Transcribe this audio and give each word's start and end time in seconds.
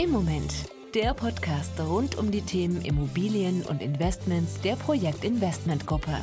Im 0.00 0.12
Moment, 0.12 0.52
der 0.94 1.12
Podcast 1.12 1.72
rund 1.80 2.16
um 2.16 2.30
die 2.30 2.42
Themen 2.42 2.82
Immobilien 2.82 3.64
und 3.64 3.82
Investments 3.82 4.60
der 4.60 4.76
Projekt 4.76 5.24
Investment 5.24 5.86
Gruppe. 5.86 6.16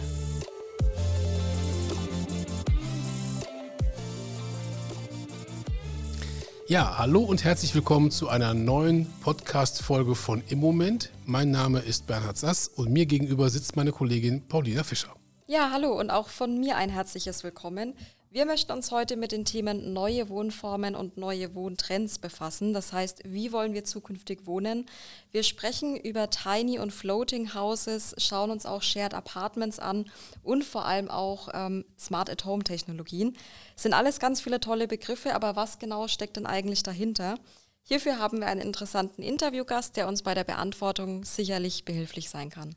Ja, 6.70 6.98
hallo 7.00 7.20
und 7.20 7.44
herzlich 7.44 7.76
willkommen 7.76 8.12
zu 8.12 8.30
einer 8.30 8.54
neuen 8.54 9.12
Podcast-Folge 9.20 10.16
von 10.16 10.42
Im 10.48 10.60
Moment. 10.62 11.10
Mein 11.26 11.52
Name 11.52 11.80
ist 11.80 12.08
Bernhard 12.08 12.38
Sass 12.38 12.70
und 12.70 12.94
mir 12.94 13.06
gegenüber 13.06 13.50
sitzt 13.50 13.76
meine 13.76 13.92
Kollegin 13.92 14.48
Paulina 14.48 14.86
Fischer. 14.86 15.14
Ja, 15.48 15.72
hallo 15.74 16.00
und 16.00 16.12
auch 16.12 16.30
von 16.30 16.62
mir 16.62 16.78
ein 16.78 16.90
herzliches 16.90 17.44
Willkommen. 17.44 17.94
Wir 18.36 18.46
möchten 18.46 18.74
uns 18.74 18.92
heute 18.92 19.16
mit 19.16 19.32
den 19.32 19.46
Themen 19.46 19.94
neue 19.94 20.28
Wohnformen 20.28 20.94
und 20.94 21.16
neue 21.16 21.56
Wohntrends 21.56 22.18
befassen. 22.18 22.74
Das 22.74 22.92
heißt, 22.92 23.22
wie 23.24 23.54
wollen 23.54 23.74
wir 23.74 23.86
zukünftig 23.86 24.46
wohnen? 24.46 24.88
Wir 25.32 25.42
sprechen 25.42 25.96
über 25.96 26.30
Tiny 26.30 26.78
und 26.78 26.92
Floating 26.92 27.54
Houses, 27.54 28.14
schauen 28.18 28.52
uns 28.52 28.66
auch 28.66 28.82
Shared 28.82 29.14
Apartments 29.14 29.80
an 29.80 30.12
und 30.44 30.66
vor 30.66 30.84
allem 30.84 31.10
auch 31.10 31.48
ähm, 31.54 31.86
Smart 31.98 32.30
at 32.30 32.44
Home 32.44 32.66
Technologien. 32.66 33.38
Das 33.76 33.84
sind 33.84 33.94
alles 33.94 34.20
ganz 34.20 34.42
viele 34.42 34.60
tolle 34.60 34.90
Begriffe, 34.90 35.34
aber 35.34 35.56
was 35.56 35.80
genau 35.80 36.10
steckt 36.10 36.36
denn 36.36 36.46
eigentlich 36.46 36.84
dahinter? 36.84 37.40
Hierfür 37.84 38.20
haben 38.20 38.42
wir 38.42 38.48
einen 38.48 38.60
interessanten 38.60 39.22
Interviewgast, 39.22 39.96
der 39.96 40.10
uns 40.10 40.24
bei 40.24 40.34
der 40.34 40.44
Beantwortung 40.44 41.24
sicherlich 41.24 41.86
behilflich 41.86 42.30
sein 42.30 42.50
kann. 42.50 42.76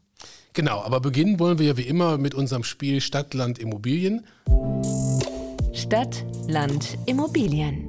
Genau, 0.52 0.82
aber 0.82 1.00
beginnen 1.00 1.40
wollen 1.40 1.58
wir 1.58 1.66
ja 1.66 1.76
wie 1.76 1.82
immer 1.82 2.16
mit 2.16 2.34
unserem 2.36 2.62
Spiel 2.62 3.00
Stadt, 3.00 3.34
Land, 3.34 3.58
Immobilien. 3.58 4.24
Stadt, 5.78 6.26
Land, 6.48 6.98
Immobilien. 7.06 7.86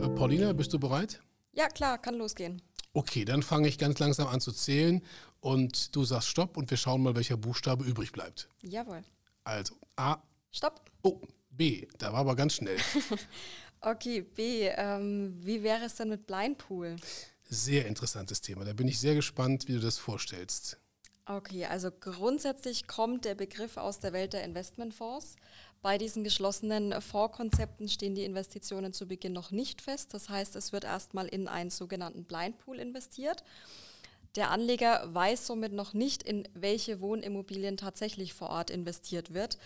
Äh, 0.00 0.08
Paulina, 0.16 0.54
bist 0.54 0.72
du 0.72 0.78
bereit? 0.78 1.20
Ja, 1.52 1.68
klar, 1.68 1.98
kann 1.98 2.14
losgehen. 2.14 2.62
Okay, 2.94 3.26
dann 3.26 3.42
fange 3.42 3.68
ich 3.68 3.76
ganz 3.76 3.98
langsam 3.98 4.26
an 4.26 4.40
zu 4.40 4.52
zählen 4.52 5.02
und 5.40 5.94
du 5.94 6.02
sagst 6.04 6.28
Stopp 6.28 6.56
und 6.56 6.70
wir 6.70 6.78
schauen 6.78 7.02
mal, 7.02 7.14
welcher 7.14 7.36
Buchstabe 7.36 7.84
übrig 7.84 8.10
bleibt. 8.10 8.48
Jawohl. 8.62 9.04
Also 9.44 9.74
A. 9.96 10.16
Stopp. 10.50 10.90
Oh, 11.02 11.20
B. 11.50 11.86
Da 11.98 12.14
war 12.14 12.20
aber 12.20 12.34
ganz 12.34 12.54
schnell. 12.54 12.78
okay, 13.82 14.22
B. 14.22 14.66
Ähm, 14.68 15.36
wie 15.42 15.62
wäre 15.62 15.84
es 15.84 15.96
denn 15.96 16.08
mit 16.08 16.26
Blindpool? 16.26 16.96
Sehr 17.42 17.84
interessantes 17.84 18.40
Thema. 18.40 18.64
Da 18.64 18.72
bin 18.72 18.88
ich 18.88 18.98
sehr 18.98 19.14
gespannt, 19.14 19.68
wie 19.68 19.74
du 19.74 19.80
das 19.80 19.98
vorstellst. 19.98 20.80
Okay, 21.28 21.66
also 21.66 21.90
grundsätzlich 21.90 22.86
kommt 22.86 23.24
der 23.24 23.34
Begriff 23.34 23.78
aus 23.78 23.98
der 23.98 24.12
Welt 24.12 24.32
der 24.32 24.44
Investmentfonds. 24.44 25.34
Bei 25.82 25.98
diesen 25.98 26.22
geschlossenen 26.22 27.00
Fondskonzepten 27.02 27.88
stehen 27.88 28.14
die 28.14 28.24
Investitionen 28.24 28.92
zu 28.92 29.08
Beginn 29.08 29.32
noch 29.32 29.50
nicht 29.50 29.82
fest. 29.82 30.14
Das 30.14 30.28
heißt, 30.28 30.54
es 30.54 30.72
wird 30.72 30.84
erstmal 30.84 31.26
in 31.26 31.48
einen 31.48 31.70
sogenannten 31.70 32.24
Blind 32.24 32.58
Pool 32.58 32.78
investiert. 32.78 33.42
Der 34.36 34.52
Anleger 34.52 35.02
weiß 35.12 35.48
somit 35.48 35.72
noch 35.72 35.94
nicht, 35.94 36.22
in 36.22 36.46
welche 36.54 37.00
Wohnimmobilien 37.00 37.76
tatsächlich 37.76 38.32
vor 38.32 38.50
Ort 38.50 38.70
investiert 38.70 39.34
wird. 39.34 39.58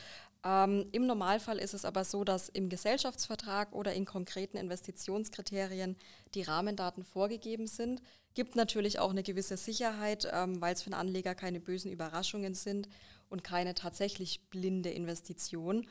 Ähm, 0.43 0.87
Im 0.93 1.07
Normalfall 1.07 1.59
ist 1.59 1.75
es 1.75 1.85
aber 1.85 2.05
so, 2.05 2.25
dass 2.25 2.49
im 2.49 2.71
Gesellschaftsvertrag 2.71 3.75
oder 3.75 3.93
in 3.93 4.07
konkreten 4.07 4.57
Investitionskriterien 4.57 5.97
die 6.35 6.43
Rahmendaten 6.43 7.05
vorgegeben 7.05 7.67
sind. 7.67 8.01
Gibt 8.35 8.57
natürlich 8.57 8.99
auch 8.99 9.11
eine 9.11 9.23
gewisse 9.23 9.57
Sicherheit, 9.57 10.29
ähm, 10.33 10.61
weil 10.61 10.75
es 10.75 10.83
für 10.83 10.91
den 10.91 10.95
Anleger 10.95 11.35
keine 11.35 11.61
bösen 11.61 11.91
Überraschungen 11.91 12.55
sind 12.55 12.89
und 13.29 13.45
keine 13.45 13.75
tatsächlich 13.75 14.41
blinde 14.51 14.91
Investition. 14.91 15.87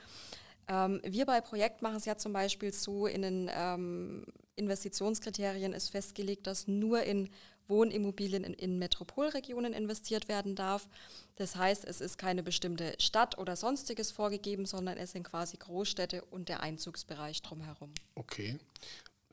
Ähm, 0.68 1.02
wir 1.04 1.26
bei 1.26 1.42
Projekt 1.42 1.82
machen 1.82 1.98
es 1.98 2.06
ja 2.06 2.18
zum 2.18 2.32
Beispiel 2.32 2.72
so, 2.72 3.08
in 3.08 3.24
den 3.24 3.52
ähm, 3.54 4.26
Investitionskriterien 4.56 5.74
ist 5.74 5.90
festgelegt, 5.90 6.48
dass 6.48 6.68
nur 6.68 7.04
in 7.04 7.30
Wohnimmobilien 7.68 8.44
in, 8.44 8.54
in, 8.54 8.80
Metropolregionen 8.80 9.74
investiert 9.74 10.28
werden 10.28 10.56
darf. 10.56 10.88
Das 11.36 11.56
heißt, 11.56 11.86
es 11.86 12.02
ist 12.02 12.18
keine 12.18 12.44
bestimmte 12.44 12.94
Stadt 13.00 13.38
oder 13.38 13.56
sonstiges 13.56 14.12
vorgegeben, 14.12 14.66
sondern 14.66 14.98
es 14.98 15.12
sind 15.12 15.24
quasi 15.24 15.58
Großstädte 15.58 16.24
und 16.26 16.50
der 16.50 16.62
Einzugsbereich 16.62 17.42
drumherum. 17.42 17.94
Okay. 18.16 18.58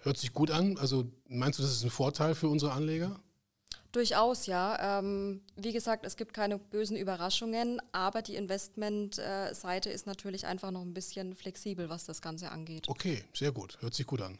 Hört 0.00 0.18
sich 0.18 0.32
gut 0.32 0.50
an. 0.50 0.78
Also 0.78 1.10
meinst 1.28 1.58
du, 1.58 1.62
das 1.62 1.72
ist 1.72 1.84
ein 1.84 1.90
Vorteil 1.90 2.34
für 2.34 2.48
unsere 2.48 2.72
Anleger? 2.72 3.20
Durchaus, 3.92 4.46
ja. 4.46 4.98
Ähm, 4.98 5.40
wie 5.56 5.72
gesagt, 5.72 6.04
es 6.04 6.16
gibt 6.16 6.34
keine 6.34 6.58
bösen 6.58 6.96
Überraschungen, 6.96 7.80
aber 7.92 8.20
die 8.20 8.36
Investmentseite 8.36 9.88
ist 9.88 10.06
natürlich 10.06 10.46
einfach 10.46 10.70
noch 10.70 10.82
ein 10.82 10.92
bisschen 10.92 11.34
flexibel, 11.34 11.88
was 11.88 12.04
das 12.04 12.20
Ganze 12.20 12.50
angeht. 12.50 12.88
Okay, 12.88 13.24
sehr 13.32 13.52
gut. 13.52 13.78
Hört 13.80 13.94
sich 13.94 14.06
gut 14.06 14.20
an. 14.20 14.38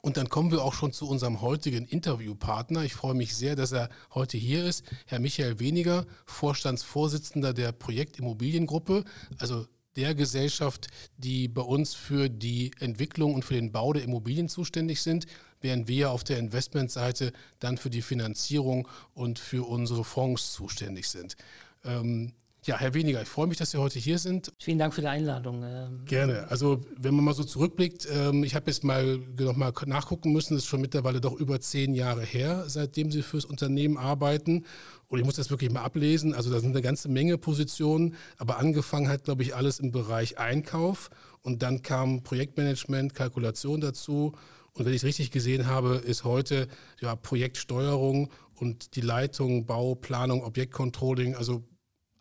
Und 0.00 0.16
dann 0.16 0.28
kommen 0.28 0.50
wir 0.50 0.62
auch 0.62 0.74
schon 0.74 0.92
zu 0.92 1.08
unserem 1.08 1.40
heutigen 1.40 1.86
Interviewpartner. 1.86 2.84
Ich 2.84 2.94
freue 2.94 3.14
mich 3.14 3.36
sehr, 3.36 3.56
dass 3.56 3.72
er 3.72 3.90
heute 4.14 4.38
hier 4.38 4.64
ist. 4.64 4.84
Herr 5.06 5.18
Michael 5.18 5.58
Weniger, 5.58 6.06
Vorstandsvorsitzender 6.24 7.52
der 7.52 7.72
Projektimmobiliengruppe, 7.72 9.04
also 9.38 9.66
der 9.96 10.14
Gesellschaft, 10.14 10.88
die 11.18 11.48
bei 11.48 11.62
uns 11.62 11.94
für 11.94 12.28
die 12.28 12.72
Entwicklung 12.80 13.34
und 13.34 13.44
für 13.44 13.54
den 13.54 13.72
Bau 13.72 13.92
der 13.92 14.02
Immobilien 14.02 14.48
zuständig 14.48 15.02
sind, 15.02 15.26
während 15.60 15.88
wir 15.88 16.10
auf 16.10 16.24
der 16.24 16.38
Investmentseite 16.38 17.32
dann 17.58 17.78
für 17.78 17.90
die 17.90 18.02
Finanzierung 18.02 18.88
und 19.14 19.38
für 19.38 19.68
unsere 19.68 20.04
Fonds 20.04 20.52
zuständig 20.52 21.08
sind. 21.08 21.36
Ähm, 21.84 22.32
ja, 22.64 22.78
Herr 22.78 22.94
Weniger, 22.94 23.20
ich 23.20 23.28
freue 23.28 23.48
mich, 23.48 23.58
dass 23.58 23.72
Sie 23.72 23.78
heute 23.78 23.98
hier 23.98 24.18
sind. 24.18 24.52
Vielen 24.60 24.78
Dank 24.78 24.94
für 24.94 25.00
die 25.00 25.08
Einladung. 25.08 25.64
Ähm. 25.64 26.04
Gerne. 26.04 26.48
Also 26.48 26.80
wenn 26.96 27.14
man 27.14 27.24
mal 27.24 27.34
so 27.34 27.42
zurückblickt, 27.42 28.06
ähm, 28.08 28.44
ich 28.44 28.54
habe 28.54 28.70
jetzt 28.70 28.84
mal 28.84 29.18
noch 29.38 29.56
mal 29.56 29.72
nachgucken 29.86 30.32
müssen, 30.32 30.54
das 30.54 30.62
ist 30.62 30.68
schon 30.68 30.80
mittlerweile 30.80 31.20
doch 31.20 31.34
über 31.34 31.60
zehn 31.60 31.92
Jahre 31.92 32.22
her, 32.22 32.64
seitdem 32.68 33.10
Sie 33.10 33.22
fürs 33.22 33.44
Unternehmen 33.44 33.96
arbeiten. 33.96 34.64
Und 35.08 35.18
ich 35.18 35.24
muss 35.24 35.34
das 35.34 35.50
wirklich 35.50 35.72
mal 35.72 35.82
ablesen. 35.82 36.34
Also 36.34 36.52
da 36.52 36.60
sind 36.60 36.70
eine 36.70 36.82
ganze 36.82 37.08
Menge 37.08 37.36
Positionen, 37.36 38.14
aber 38.38 38.58
angefangen 38.58 39.08
hat, 39.08 39.24
glaube 39.24 39.42
ich, 39.42 39.56
alles 39.56 39.80
im 39.80 39.90
Bereich 39.90 40.38
Einkauf. 40.38 41.10
Und 41.42 41.62
dann 41.62 41.82
kam 41.82 42.22
Projektmanagement, 42.22 43.14
Kalkulation 43.14 43.80
dazu. 43.80 44.34
Und 44.74 44.84
wenn 44.86 44.92
ich 44.92 45.02
es 45.02 45.04
richtig 45.04 45.32
gesehen 45.32 45.66
habe, 45.66 45.96
ist 45.96 46.22
heute 46.22 46.68
ja, 47.00 47.16
Projektsteuerung 47.16 48.30
und 48.54 48.94
die 48.94 49.00
Leitung, 49.00 49.66
Bau, 49.66 49.96
Planung, 49.96 50.44
Objektcontrolling, 50.44 51.34
also 51.34 51.64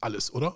alles, 0.02 0.34
oder? 0.34 0.56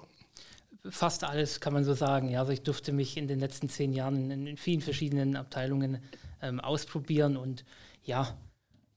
Fast 0.89 1.23
alles 1.23 1.59
kann 1.59 1.73
man 1.73 1.83
so 1.83 1.93
sagen. 1.93 2.29
Ja, 2.29 2.39
also 2.39 2.51
ich 2.51 2.61
durfte 2.61 2.91
mich 2.91 3.17
in 3.17 3.27
den 3.27 3.39
letzten 3.39 3.69
zehn 3.69 3.93
Jahren 3.93 4.29
in, 4.29 4.47
in 4.47 4.57
vielen 4.57 4.81
verschiedenen 4.81 5.35
Abteilungen 5.35 5.99
ähm, 6.41 6.59
ausprobieren 6.59 7.37
und 7.37 7.65
ja, 8.03 8.37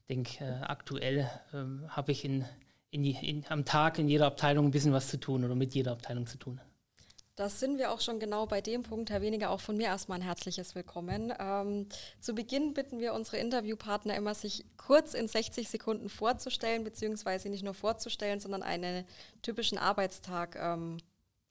denke, 0.09 0.43
äh, 0.43 0.63
aktuell 0.63 1.29
ähm, 1.53 1.85
habe 1.89 2.11
ich 2.11 2.25
in, 2.25 2.45
in, 2.91 3.05
in, 3.05 3.45
am 3.49 3.65
Tag 3.65 3.97
in 3.99 4.07
jeder 4.07 4.27
Abteilung 4.27 4.65
ein 4.65 4.71
bisschen 4.71 4.93
was 4.93 5.07
zu 5.07 5.19
tun 5.19 5.43
oder 5.43 5.55
mit 5.55 5.73
jeder 5.73 5.91
Abteilung 5.91 6.27
zu 6.27 6.37
tun. 6.37 6.59
Das 7.39 7.57
sind 7.61 7.77
wir 7.77 7.91
auch 7.91 8.01
schon 8.01 8.19
genau 8.19 8.45
bei 8.47 8.59
dem 8.59 8.83
Punkt. 8.83 9.09
Herr 9.09 9.21
Weniger, 9.21 9.51
auch 9.51 9.61
von 9.61 9.77
mir 9.77 9.85
erstmal 9.85 10.19
ein 10.19 10.25
herzliches 10.25 10.75
Willkommen. 10.75 11.33
Ähm, 11.39 11.87
zu 12.19 12.35
Beginn 12.35 12.73
bitten 12.73 12.99
wir 12.99 13.13
unsere 13.13 13.37
Interviewpartner 13.37 14.13
immer, 14.17 14.35
sich 14.35 14.65
kurz 14.75 15.13
in 15.13 15.29
60 15.29 15.69
Sekunden 15.69 16.09
vorzustellen, 16.09 16.83
beziehungsweise 16.83 17.47
nicht 17.47 17.63
nur 17.63 17.73
vorzustellen, 17.73 18.41
sondern 18.41 18.61
einen 18.61 19.05
typischen 19.41 19.77
Arbeitstag 19.77 20.57
ähm, 20.57 20.97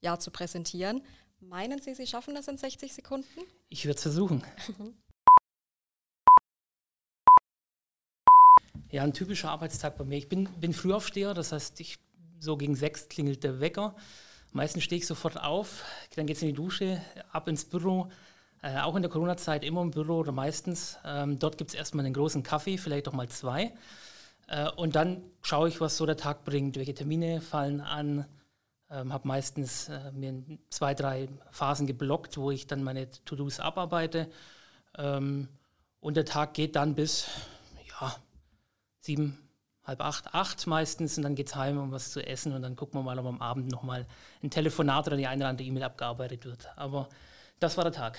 ja, 0.02 0.18
zu 0.18 0.30
präsentieren. 0.30 1.00
Meinen 1.40 1.80
Sie, 1.80 1.94
Sie 1.94 2.06
schaffen 2.06 2.34
das 2.34 2.48
in 2.48 2.58
60 2.58 2.92
Sekunden? 2.92 3.40
Ich 3.70 3.86
würde 3.86 3.96
es 3.96 4.02
versuchen. 4.02 4.44
ja, 8.90 9.04
ein 9.04 9.14
typischer 9.14 9.48
Arbeitstag 9.52 9.96
bei 9.96 10.04
mir. 10.04 10.18
Ich 10.18 10.28
bin, 10.28 10.50
bin 10.60 10.74
Frühaufsteher, 10.74 11.32
das 11.32 11.52
heißt, 11.52 11.80
ich, 11.80 11.98
so 12.40 12.58
gegen 12.58 12.74
sechs 12.74 13.08
klingelt 13.08 13.42
der 13.42 13.60
Wecker. 13.60 13.96
Meistens 14.52 14.84
stehe 14.84 14.98
ich 14.98 15.06
sofort 15.06 15.38
auf, 15.38 15.84
dann 16.16 16.26
geht 16.26 16.36
es 16.36 16.42
in 16.42 16.48
die 16.48 16.54
Dusche, 16.54 17.00
ab 17.32 17.48
ins 17.48 17.64
Büro. 17.64 18.08
Äh, 18.62 18.80
auch 18.80 18.96
in 18.96 19.02
der 19.02 19.10
Corona-Zeit 19.10 19.62
immer 19.62 19.82
im 19.82 19.90
Büro 19.90 20.18
oder 20.18 20.32
meistens. 20.32 20.98
Ähm, 21.04 21.38
dort 21.38 21.58
gibt 21.58 21.70
es 21.70 21.76
erstmal 21.76 22.04
einen 22.04 22.14
großen 22.14 22.42
Kaffee, 22.42 22.76
vielleicht 22.76 23.06
auch 23.08 23.12
mal 23.12 23.28
zwei. 23.28 23.72
Äh, 24.48 24.68
und 24.70 24.96
dann 24.96 25.22
schaue 25.42 25.68
ich, 25.68 25.80
was 25.80 25.96
so 25.96 26.06
der 26.06 26.16
Tag 26.16 26.44
bringt, 26.44 26.76
welche 26.76 26.94
Termine 26.94 27.40
fallen 27.40 27.80
an. 27.80 28.26
Ähm, 28.90 29.12
habe 29.12 29.28
meistens 29.28 29.90
äh, 29.90 30.10
mir 30.12 30.42
zwei, 30.70 30.94
drei 30.94 31.28
Phasen 31.50 31.86
geblockt, 31.86 32.38
wo 32.38 32.50
ich 32.50 32.66
dann 32.66 32.82
meine 32.82 33.08
To-Dos 33.26 33.60
abarbeite. 33.60 34.28
Ähm, 34.96 35.48
und 36.00 36.16
der 36.16 36.24
Tag 36.24 36.54
geht 36.54 36.74
dann 36.74 36.94
bis 36.94 37.26
ja, 38.00 38.16
sieben, 39.00 39.38
halb 39.88 40.02
acht, 40.02 40.34
acht 40.34 40.66
meistens 40.66 41.16
und 41.16 41.24
dann 41.24 41.34
geht 41.34 41.48
es 41.48 41.56
heim, 41.56 41.78
um 41.78 41.90
was 41.90 42.12
zu 42.12 42.24
essen 42.24 42.52
und 42.52 42.62
dann 42.62 42.76
gucken 42.76 43.00
wir 43.00 43.02
mal, 43.02 43.18
ob 43.18 43.26
am 43.26 43.40
Abend 43.40 43.72
nochmal 43.72 44.06
ein 44.42 44.50
Telefonat 44.50 45.06
oder 45.06 45.16
die 45.16 45.26
eine 45.26 45.42
oder 45.42 45.48
andere 45.48 45.66
E-Mail 45.66 45.82
abgearbeitet 45.82 46.44
wird. 46.44 46.68
Aber 46.76 47.08
das 47.58 47.76
war 47.76 47.84
der 47.84 47.94
Tag 47.94 48.18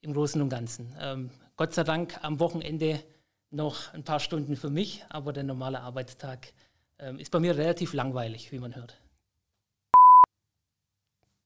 im 0.00 0.12
Großen 0.12 0.42
und 0.42 0.48
Ganzen. 0.48 0.94
Ähm, 1.00 1.30
Gott 1.56 1.72
sei 1.72 1.84
Dank 1.84 2.18
am 2.22 2.40
Wochenende 2.40 3.00
noch 3.50 3.94
ein 3.94 4.02
paar 4.02 4.18
Stunden 4.18 4.56
für 4.56 4.68
mich, 4.68 5.04
aber 5.08 5.32
der 5.32 5.44
normale 5.44 5.80
Arbeitstag 5.80 6.52
ähm, 6.98 7.20
ist 7.20 7.30
bei 7.30 7.38
mir 7.38 7.56
relativ 7.56 7.92
langweilig, 7.92 8.50
wie 8.50 8.58
man 8.58 8.74
hört. 8.74 8.98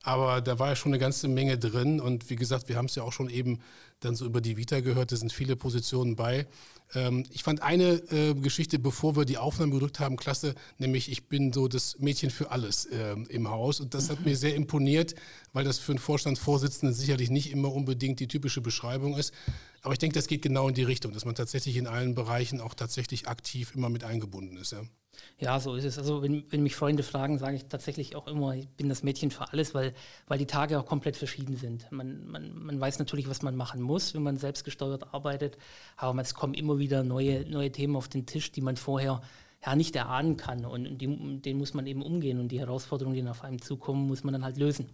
Aber 0.03 0.41
da 0.41 0.59
war 0.59 0.69
ja 0.69 0.77
schon 0.77 0.93
eine 0.93 0.99
ganze 0.99 1.29
Menge 1.29 1.59
drin 1.59 2.01
und 2.01 2.31
wie 2.31 2.37
gesagt, 2.37 2.69
wir 2.69 2.77
haben 2.77 2.87
es 2.87 2.95
ja 2.95 3.03
auch 3.03 3.13
schon 3.13 3.29
eben 3.29 3.61
dann 4.01 4.17
so 4.17 4.25
über 4.25 4.41
die 4.41 4.57
Vita 4.57 4.81
gehört, 4.81 5.13
da 5.13 5.17
sind 5.17 5.31
viele 5.31 5.57
Positionen 5.57 6.17
bei. 6.17 6.47
Ähm, 6.95 7.25
ich 7.31 7.43
fand 7.43 7.63
eine 7.63 8.03
äh, 8.11 8.35
Geschichte, 8.35 8.79
bevor 8.79 9.15
wir 9.15 9.27
die 9.27 9.37
Aufnahme 9.37 9.73
gedrückt 9.73 10.01
haben, 10.01 10.17
klasse, 10.17 10.55
nämlich 10.79 11.11
ich 11.11 11.29
bin 11.29 11.53
so 11.53 11.69
das 11.69 11.99
Mädchen 11.99 12.31
für 12.31 12.51
alles 12.51 12.87
äh, 12.87 13.15
im 13.29 13.51
Haus 13.51 13.79
und 13.79 13.93
das 13.93 14.09
hat 14.09 14.25
mir 14.25 14.37
sehr 14.37 14.55
imponiert, 14.55 15.15
weil 15.53 15.65
das 15.65 15.79
für 15.79 15.93
einen 15.93 15.99
Vorstandsvorsitzenden 15.99 16.95
sicherlich 16.95 17.29
nicht 17.29 17.51
immer 17.51 17.71
unbedingt 17.71 18.21
die 18.21 18.29
typische 18.29 18.63
Beschreibung 18.63 19.19
ist. 19.19 19.35
Aber 19.83 19.93
ich 19.93 19.99
denke, 19.99 20.15
das 20.15 20.29
geht 20.29 20.41
genau 20.41 20.69
in 20.69 20.75
die 20.75 20.83
Richtung, 20.83 21.13
dass 21.13 21.27
man 21.27 21.35
tatsächlich 21.35 21.77
in 21.77 21.87
allen 21.87 22.15
Bereichen 22.15 22.61
auch 22.61 22.73
tatsächlich 22.73 23.29
aktiv 23.29 23.75
immer 23.75 23.91
mit 23.91 24.05
eingebunden 24.05 24.57
ist. 24.57 24.73
Ja. 24.73 24.83
Ja, 25.39 25.59
so 25.59 25.75
ist 25.75 25.85
es. 25.85 25.99
Also 25.99 26.23
wenn, 26.23 26.45
wenn 26.51 26.63
mich 26.63 26.77
Freunde 26.77 27.03
fragen, 27.03 27.39
sage 27.39 27.57
ich 27.57 27.65
tatsächlich 27.67 28.15
auch 28.15 28.27
immer, 28.27 28.55
ich 28.55 28.69
bin 28.69 28.89
das 28.89 29.03
Mädchen 29.03 29.31
für 29.31 29.51
alles, 29.53 29.75
weil, 29.75 29.95
weil 30.29 30.39
die 30.39 30.47
Tage 30.47 30.79
auch 30.79 30.87
komplett 30.87 31.17
verschieden 31.17 31.57
sind. 31.57 31.91
Man, 31.91 32.27
man, 32.27 32.55
man 32.55 32.81
weiß 32.81 32.99
natürlich, 32.99 33.29
was 33.29 33.43
man 33.43 33.57
machen 33.57 33.81
muss, 33.81 34.15
wenn 34.15 34.23
man 34.23 34.37
selbstgesteuert 34.37 35.15
arbeitet, 35.15 35.57
aber 35.97 36.21
es 36.21 36.35
kommen 36.35 36.55
immer 36.55 36.79
wieder 36.79 37.03
neue, 37.03 37.49
neue 37.49 37.73
Themen 37.73 37.97
auf 37.97 38.09
den 38.09 38.27
Tisch, 38.27 38.53
die 38.53 38.61
man 38.61 38.77
vorher 38.77 39.23
ja 39.65 39.77
nicht 39.77 39.95
erahnen 39.97 40.37
kann 40.37 40.65
und 40.65 40.99
die, 40.99 41.41
denen 41.41 41.59
muss 41.59 41.75
man 41.75 41.87
eben 41.87 42.03
umgehen 42.03 42.41
und 42.41 42.49
die 42.49 42.61
Herausforderungen, 42.61 43.15
die 43.15 43.29
auf 43.29 43.45
einem 43.45 43.61
zukommen, 43.61 44.07
muss 44.07 44.25
man 44.25 44.33
dann 44.33 44.45
halt 44.45 44.57
lösen. 44.57 44.89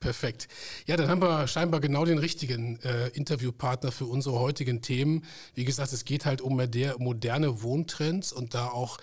Perfekt. 0.00 0.46
Ja, 0.86 0.96
dann 0.96 1.08
haben 1.08 1.20
wir 1.20 1.48
scheinbar 1.48 1.80
genau 1.80 2.04
den 2.04 2.18
richtigen 2.18 2.78
äh, 2.82 3.08
Interviewpartner 3.08 3.90
für 3.90 4.04
unsere 4.04 4.38
heutigen 4.38 4.80
Themen. 4.80 5.24
Wie 5.54 5.64
gesagt, 5.64 5.92
es 5.92 6.04
geht 6.04 6.24
halt 6.24 6.40
um 6.40 6.70
der 6.70 7.00
moderne 7.00 7.62
Wohntrends 7.62 8.32
und 8.32 8.54
da 8.54 8.68
auch 8.68 8.98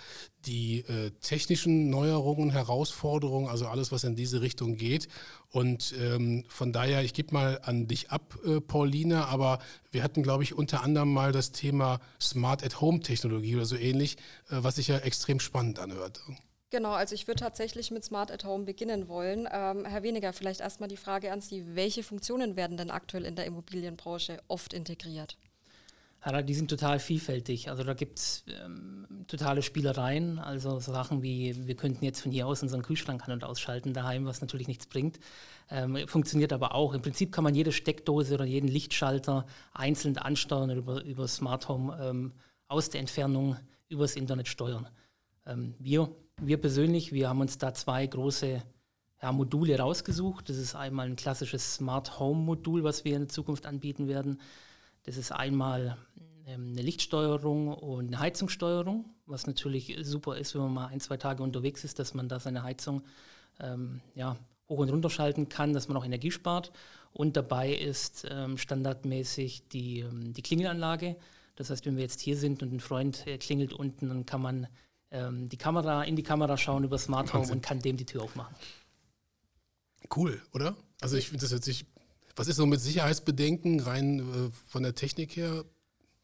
die 0.46 0.86
äh, 0.88 1.10
technischen 1.20 1.90
Neuerungen, 1.90 2.48
Herausforderungen, 2.48 3.48
also 3.48 3.66
alles, 3.66 3.92
was 3.92 4.04
in 4.04 4.16
diese 4.16 4.40
Richtung 4.40 4.76
geht. 4.76 5.08
Und 5.50 5.94
ähm, 6.00 6.44
von 6.48 6.72
daher, 6.72 7.02
ich 7.02 7.12
gebe 7.12 7.34
mal 7.34 7.60
an 7.62 7.88
dich 7.88 8.10
ab, 8.10 8.38
äh, 8.46 8.62
Paulina, 8.62 9.26
aber 9.26 9.58
wir 9.90 10.02
hatten, 10.02 10.22
glaube 10.22 10.44
ich, 10.44 10.54
unter 10.54 10.82
anderem 10.82 11.12
mal 11.12 11.30
das 11.30 11.52
Thema 11.52 12.00
Smart 12.18 12.64
at 12.64 12.80
Home 12.80 13.00
Technologie 13.00 13.56
oder 13.56 13.66
so 13.66 13.76
ähnlich, 13.76 14.16
äh, 14.48 14.56
was 14.62 14.76
sich 14.76 14.88
ja 14.88 14.96
extrem 14.96 15.40
spannend 15.40 15.78
anhört. 15.78 16.22
Genau, 16.70 16.92
also 16.92 17.14
ich 17.14 17.28
würde 17.28 17.40
tatsächlich 17.40 17.92
mit 17.92 18.04
Smart 18.04 18.32
at 18.32 18.44
Home 18.44 18.64
beginnen 18.64 19.08
wollen. 19.08 19.48
Ähm, 19.52 19.84
Herr 19.84 20.02
Weniger, 20.02 20.32
vielleicht 20.32 20.60
erstmal 20.60 20.88
die 20.88 20.96
Frage 20.96 21.30
an 21.30 21.40
Sie, 21.40 21.76
welche 21.76 22.02
Funktionen 22.02 22.56
werden 22.56 22.76
denn 22.76 22.90
aktuell 22.90 23.24
in 23.24 23.36
der 23.36 23.46
Immobilienbranche 23.46 24.42
oft 24.48 24.72
integriert? 24.72 25.38
Ja, 26.24 26.42
die 26.42 26.54
sind 26.54 26.68
total 26.68 26.98
vielfältig. 26.98 27.70
Also 27.70 27.84
da 27.84 27.94
gibt 27.94 28.18
es 28.18 28.44
ähm, 28.64 29.06
totale 29.28 29.62
Spielereien, 29.62 30.40
also 30.40 30.80
so 30.80 30.92
Sachen 30.92 31.22
wie, 31.22 31.68
wir 31.68 31.76
könnten 31.76 32.04
jetzt 32.04 32.20
von 32.20 32.32
hier 32.32 32.48
aus 32.48 32.62
unseren 32.64 32.82
Kühlschrank 32.82 33.22
an- 33.24 33.34
und 33.34 33.44
ausschalten 33.44 33.92
daheim, 33.92 34.26
was 34.26 34.40
natürlich 34.40 34.66
nichts 34.66 34.86
bringt. 34.86 35.20
Ähm, 35.70 36.08
funktioniert 36.08 36.52
aber 36.52 36.74
auch. 36.74 36.94
Im 36.94 37.02
Prinzip 37.02 37.30
kann 37.30 37.44
man 37.44 37.54
jede 37.54 37.70
Steckdose 37.70 38.34
oder 38.34 38.44
jeden 38.44 38.66
Lichtschalter 38.66 39.46
einzeln 39.72 40.18
ansteuern 40.18 40.70
über, 40.70 41.04
über 41.04 41.28
Smart 41.28 41.68
Home 41.68 41.96
ähm, 42.02 42.32
aus 42.66 42.90
der 42.90 43.00
Entfernung 43.00 43.56
übers 43.88 44.16
Internet 44.16 44.48
steuern. 44.48 44.88
Ähm, 45.46 45.76
wir 45.78 46.10
wir 46.40 46.60
persönlich, 46.60 47.12
wir 47.12 47.28
haben 47.28 47.40
uns 47.40 47.58
da 47.58 47.74
zwei 47.74 48.06
große 48.06 48.62
ja, 49.22 49.32
Module 49.32 49.78
rausgesucht. 49.78 50.48
Das 50.48 50.56
ist 50.56 50.74
einmal 50.74 51.06
ein 51.06 51.16
klassisches 51.16 51.74
Smart 51.74 52.18
Home 52.18 52.42
Modul, 52.42 52.84
was 52.84 53.04
wir 53.04 53.14
in 53.14 53.22
der 53.22 53.28
Zukunft 53.28 53.66
anbieten 53.66 54.08
werden. 54.08 54.40
Das 55.04 55.16
ist 55.16 55.32
einmal 55.32 55.96
ähm, 56.46 56.72
eine 56.72 56.82
Lichtsteuerung 56.82 57.72
und 57.72 58.08
eine 58.08 58.18
Heizungssteuerung, 58.18 59.06
was 59.24 59.46
natürlich 59.46 59.96
super 60.02 60.36
ist, 60.36 60.54
wenn 60.54 60.62
man 60.62 60.74
mal 60.74 60.86
ein, 60.88 61.00
zwei 61.00 61.16
Tage 61.16 61.42
unterwegs 61.42 61.84
ist, 61.84 61.98
dass 61.98 62.14
man 62.14 62.28
da 62.28 62.38
seine 62.38 62.62
Heizung 62.62 63.02
ähm, 63.60 64.00
ja, 64.14 64.36
hoch 64.68 64.78
und 64.78 64.90
runter 64.90 65.10
schalten 65.10 65.48
kann, 65.48 65.72
dass 65.72 65.88
man 65.88 65.96
auch 65.96 66.04
Energie 66.04 66.30
spart. 66.30 66.72
Und 67.12 67.36
dabei 67.36 67.72
ist 67.72 68.26
ähm, 68.30 68.58
standardmäßig 68.58 69.68
die, 69.68 70.00
ähm, 70.00 70.34
die 70.34 70.42
Klingelanlage. 70.42 71.16
Das 71.54 71.70
heißt, 71.70 71.86
wenn 71.86 71.96
wir 71.96 72.02
jetzt 72.02 72.20
hier 72.20 72.36
sind 72.36 72.62
und 72.62 72.74
ein 72.74 72.80
Freund 72.80 73.26
äh, 73.26 73.38
klingelt 73.38 73.72
unten, 73.72 74.08
dann 74.08 74.26
kann 74.26 74.42
man 74.42 74.66
ähm, 75.10 75.48
die 75.48 75.56
Kamera, 75.56 76.04
in 76.04 76.16
die 76.16 76.22
Kamera 76.22 76.56
schauen 76.56 76.84
über 76.84 76.98
Smart 76.98 77.32
Home 77.32 77.50
und 77.50 77.62
kann 77.62 77.80
dem 77.80 77.96
die 77.96 78.06
Tür 78.06 78.22
aufmachen. 78.22 78.54
Cool, 80.14 80.40
oder? 80.52 80.76
Also 81.00 81.16
ich 81.16 81.28
finde 81.28 81.46
das 81.46 81.52
jetzt 81.52 81.84
Was 82.36 82.48
ist 82.48 82.56
so 82.56 82.66
mit 82.66 82.80
Sicherheitsbedenken 82.80 83.80
rein 83.80 84.20
äh, 84.20 84.50
von 84.68 84.82
der 84.82 84.94
Technik 84.94 85.36
her? 85.36 85.64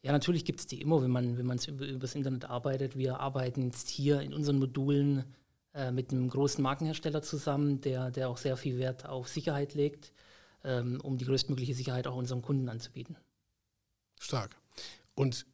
Ja, 0.01 0.11
natürlich 0.11 0.43
gibt 0.45 0.59
es 0.59 0.67
die 0.67 0.81
immer, 0.81 1.01
wenn 1.01 1.11
man 1.11 1.37
wenn 1.37 1.49
es 1.49 1.67
über, 1.67 1.85
übers 1.85 2.15
Internet 2.15 2.45
arbeitet. 2.45 2.97
Wir 2.97 3.19
arbeiten 3.19 3.63
jetzt 3.63 3.89
hier 3.89 4.21
in 4.21 4.33
unseren 4.33 4.59
Modulen 4.59 5.23
äh, 5.73 5.91
mit 5.91 6.11
einem 6.11 6.29
großen 6.29 6.61
Markenhersteller 6.61 7.21
zusammen, 7.21 7.81
der, 7.81 8.11
der 8.11 8.29
auch 8.29 8.37
sehr 8.37 8.57
viel 8.57 8.77
Wert 8.77 9.05
auf 9.07 9.29
Sicherheit 9.29 9.73
legt, 9.73 10.11
ähm, 10.63 10.99
um 11.01 11.17
die 11.17 11.25
größtmögliche 11.25 11.73
Sicherheit 11.73 12.05
auch 12.05 12.15
unseren 12.15 12.41
Kunden 12.41 12.69
anzubieten. 12.69 13.15
Stark. 14.19 14.55
Und 15.15 15.45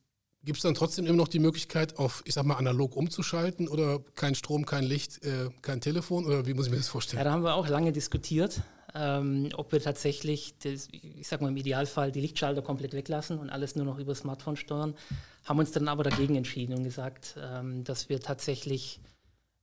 Gibt 0.46 0.58
es 0.58 0.64
dann 0.64 0.74
trotzdem 0.74 1.06
immer 1.06 1.18
noch 1.18 1.28
die 1.28 1.40
Möglichkeit, 1.40 1.98
auf, 1.98 2.22
ich 2.26 2.34
sag 2.34 2.46
mal, 2.46 2.56
analog 2.56 2.96
umzuschalten 2.96 3.68
oder 3.68 4.00
kein 4.16 4.36
Strom, 4.36 4.66
kein 4.66 4.84
Licht, 4.84 5.24
äh, 5.26 5.50
kein 5.62 5.82
Telefon 5.82 6.26
oder 6.26 6.46
wie 6.46 6.54
muss 6.54 6.68
ich 6.68 6.72
mir 6.72 6.78
das 6.78 6.88
vorstellen? 6.88 7.20
Ja, 7.20 7.26
da 7.26 7.32
haben 7.32 7.44
wir 7.44 7.56
auch 7.56 7.68
lange 7.68 7.92
diskutiert, 7.92 8.62
ähm, 8.96 9.50
ob 9.56 9.74
wir 9.74 9.82
tatsächlich, 9.82 10.56
das, 10.64 10.88
ich 10.92 11.28
sag 11.28 11.42
mal 11.42 11.50
im 11.50 11.58
Idealfall, 11.58 12.14
die 12.14 12.22
Lichtschalter 12.22 12.62
komplett 12.62 12.94
weglassen 12.94 13.38
und 13.38 13.50
alles 13.50 13.76
nur 13.76 13.86
noch 13.86 14.00
über 14.00 14.16
Smartphone 14.16 14.56
steuern. 14.56 14.96
Haben 15.44 15.60
uns 15.60 15.72
dann 15.72 15.90
aber 15.90 16.04
dagegen 16.04 16.36
entschieden 16.36 16.74
und 16.74 16.84
gesagt, 16.86 17.36
ähm, 17.38 17.84
dass 17.84 18.08
wir 18.08 18.22
tatsächlich 18.22 19.02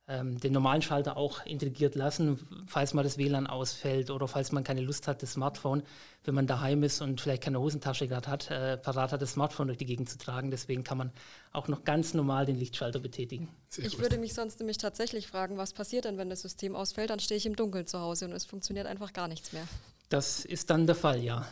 ähm, 0.09 0.39
den 0.39 0.53
normalen 0.53 0.81
Schalter 0.81 1.17
auch 1.17 1.45
integriert 1.45 1.95
lassen, 1.95 2.39
falls 2.65 2.93
mal 2.93 3.03
das 3.03 3.17
WLAN 3.17 3.45
ausfällt 3.45 4.09
oder 4.09 4.27
falls 4.27 4.51
man 4.51 4.63
keine 4.63 4.81
Lust 4.81 5.07
hat, 5.07 5.21
das 5.21 5.33
Smartphone, 5.33 5.83
wenn 6.23 6.33
man 6.33 6.47
daheim 6.47 6.83
ist 6.83 7.01
und 7.01 7.19
vielleicht 7.19 7.43
keine 7.43 7.59
Hosentasche 7.59 8.07
gerade 8.07 8.27
hat, 8.27 8.49
äh, 8.49 8.77
parat 8.77 9.11
hat, 9.11 9.21
das 9.21 9.33
Smartphone 9.33 9.67
durch 9.67 9.77
die 9.77 9.85
Gegend 9.85 10.09
zu 10.09 10.17
tragen. 10.17 10.49
Deswegen 10.49 10.83
kann 10.83 10.97
man 10.97 11.11
auch 11.51 11.67
noch 11.67 11.83
ganz 11.83 12.13
normal 12.13 12.45
den 12.45 12.55
Lichtschalter 12.55 12.99
betätigen. 12.99 13.49
Sehr 13.69 13.85
ich 13.85 13.93
gut. 13.93 14.01
würde 14.01 14.17
mich 14.17 14.33
sonst 14.33 14.59
nämlich 14.59 14.77
tatsächlich 14.77 15.27
fragen, 15.27 15.57
was 15.57 15.73
passiert 15.73 16.05
denn, 16.05 16.17
wenn 16.17 16.29
das 16.29 16.41
System 16.41 16.75
ausfällt? 16.75 17.09
Dann 17.09 17.19
stehe 17.19 17.37
ich 17.37 17.45
im 17.45 17.57
Dunkeln 17.57 17.85
zu 17.85 17.99
Hause 17.99 18.25
und 18.25 18.31
es 18.31 18.45
funktioniert 18.45 18.87
einfach 18.87 19.11
gar 19.11 19.27
nichts 19.27 19.51
mehr. 19.51 19.67
Das 20.09 20.45
ist 20.45 20.69
dann 20.69 20.85
der 20.85 20.95
Fall, 20.95 21.21
ja. 21.21 21.45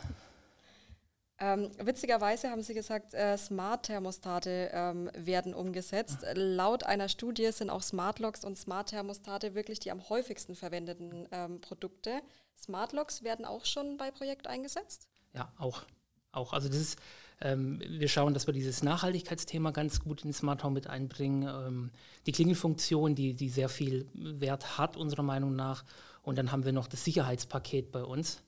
Ähm, 1.37 1.69
witzigerweise 1.83 2.49
haben 2.49 2.63
Sie 2.63 2.73
gesagt, 2.73 3.13
äh, 3.13 3.37
Smart-Thermostate 3.37 4.69
ähm, 4.71 5.11
werden 5.13 5.53
umgesetzt. 5.53 6.19
Ja. 6.23 6.31
Laut 6.33 6.83
einer 6.83 7.09
Studie 7.09 7.51
sind 7.51 7.69
auch 7.69 7.81
Smart 7.81 8.19
Locks 8.19 8.45
und 8.45 8.57
Smart-Thermostate 8.57 9.53
wirklich 9.53 9.79
die 9.79 9.91
am 9.91 10.07
häufigsten 10.07 10.55
verwendeten 10.55 11.27
ähm, 11.31 11.59
Produkte. 11.59 12.21
Smart 12.57 12.93
Locks 12.93 13.23
werden 13.23 13.43
auch 13.43 13.65
schon 13.65 13.97
bei 13.97 14.11
Projekt 14.11 14.47
eingesetzt? 14.47 15.09
Ja, 15.33 15.51
auch. 15.57 15.83
auch. 16.31 16.53
Also 16.53 16.69
das 16.69 16.77
ist, 16.77 16.99
ähm, 17.41 17.81
wir 17.85 18.07
schauen, 18.07 18.33
dass 18.33 18.47
wir 18.47 18.53
dieses 18.53 18.81
Nachhaltigkeitsthema 18.81 19.71
ganz 19.71 19.99
gut 19.99 20.23
in 20.23 20.31
Smart 20.31 20.63
Home 20.63 20.75
mit 20.75 20.87
einbringen. 20.87 21.43
Ähm, 21.43 21.91
die 22.27 22.31
Klingelfunktion, 22.31 23.13
die, 23.13 23.33
die 23.33 23.49
sehr 23.49 23.67
viel 23.67 24.07
Wert 24.13 24.77
hat, 24.77 24.95
unserer 24.95 25.23
Meinung 25.23 25.53
nach. 25.53 25.83
Und 26.21 26.37
dann 26.37 26.53
haben 26.53 26.63
wir 26.63 26.71
noch 26.71 26.87
das 26.87 27.03
Sicherheitspaket 27.03 27.91
bei 27.91 28.03
uns. 28.03 28.41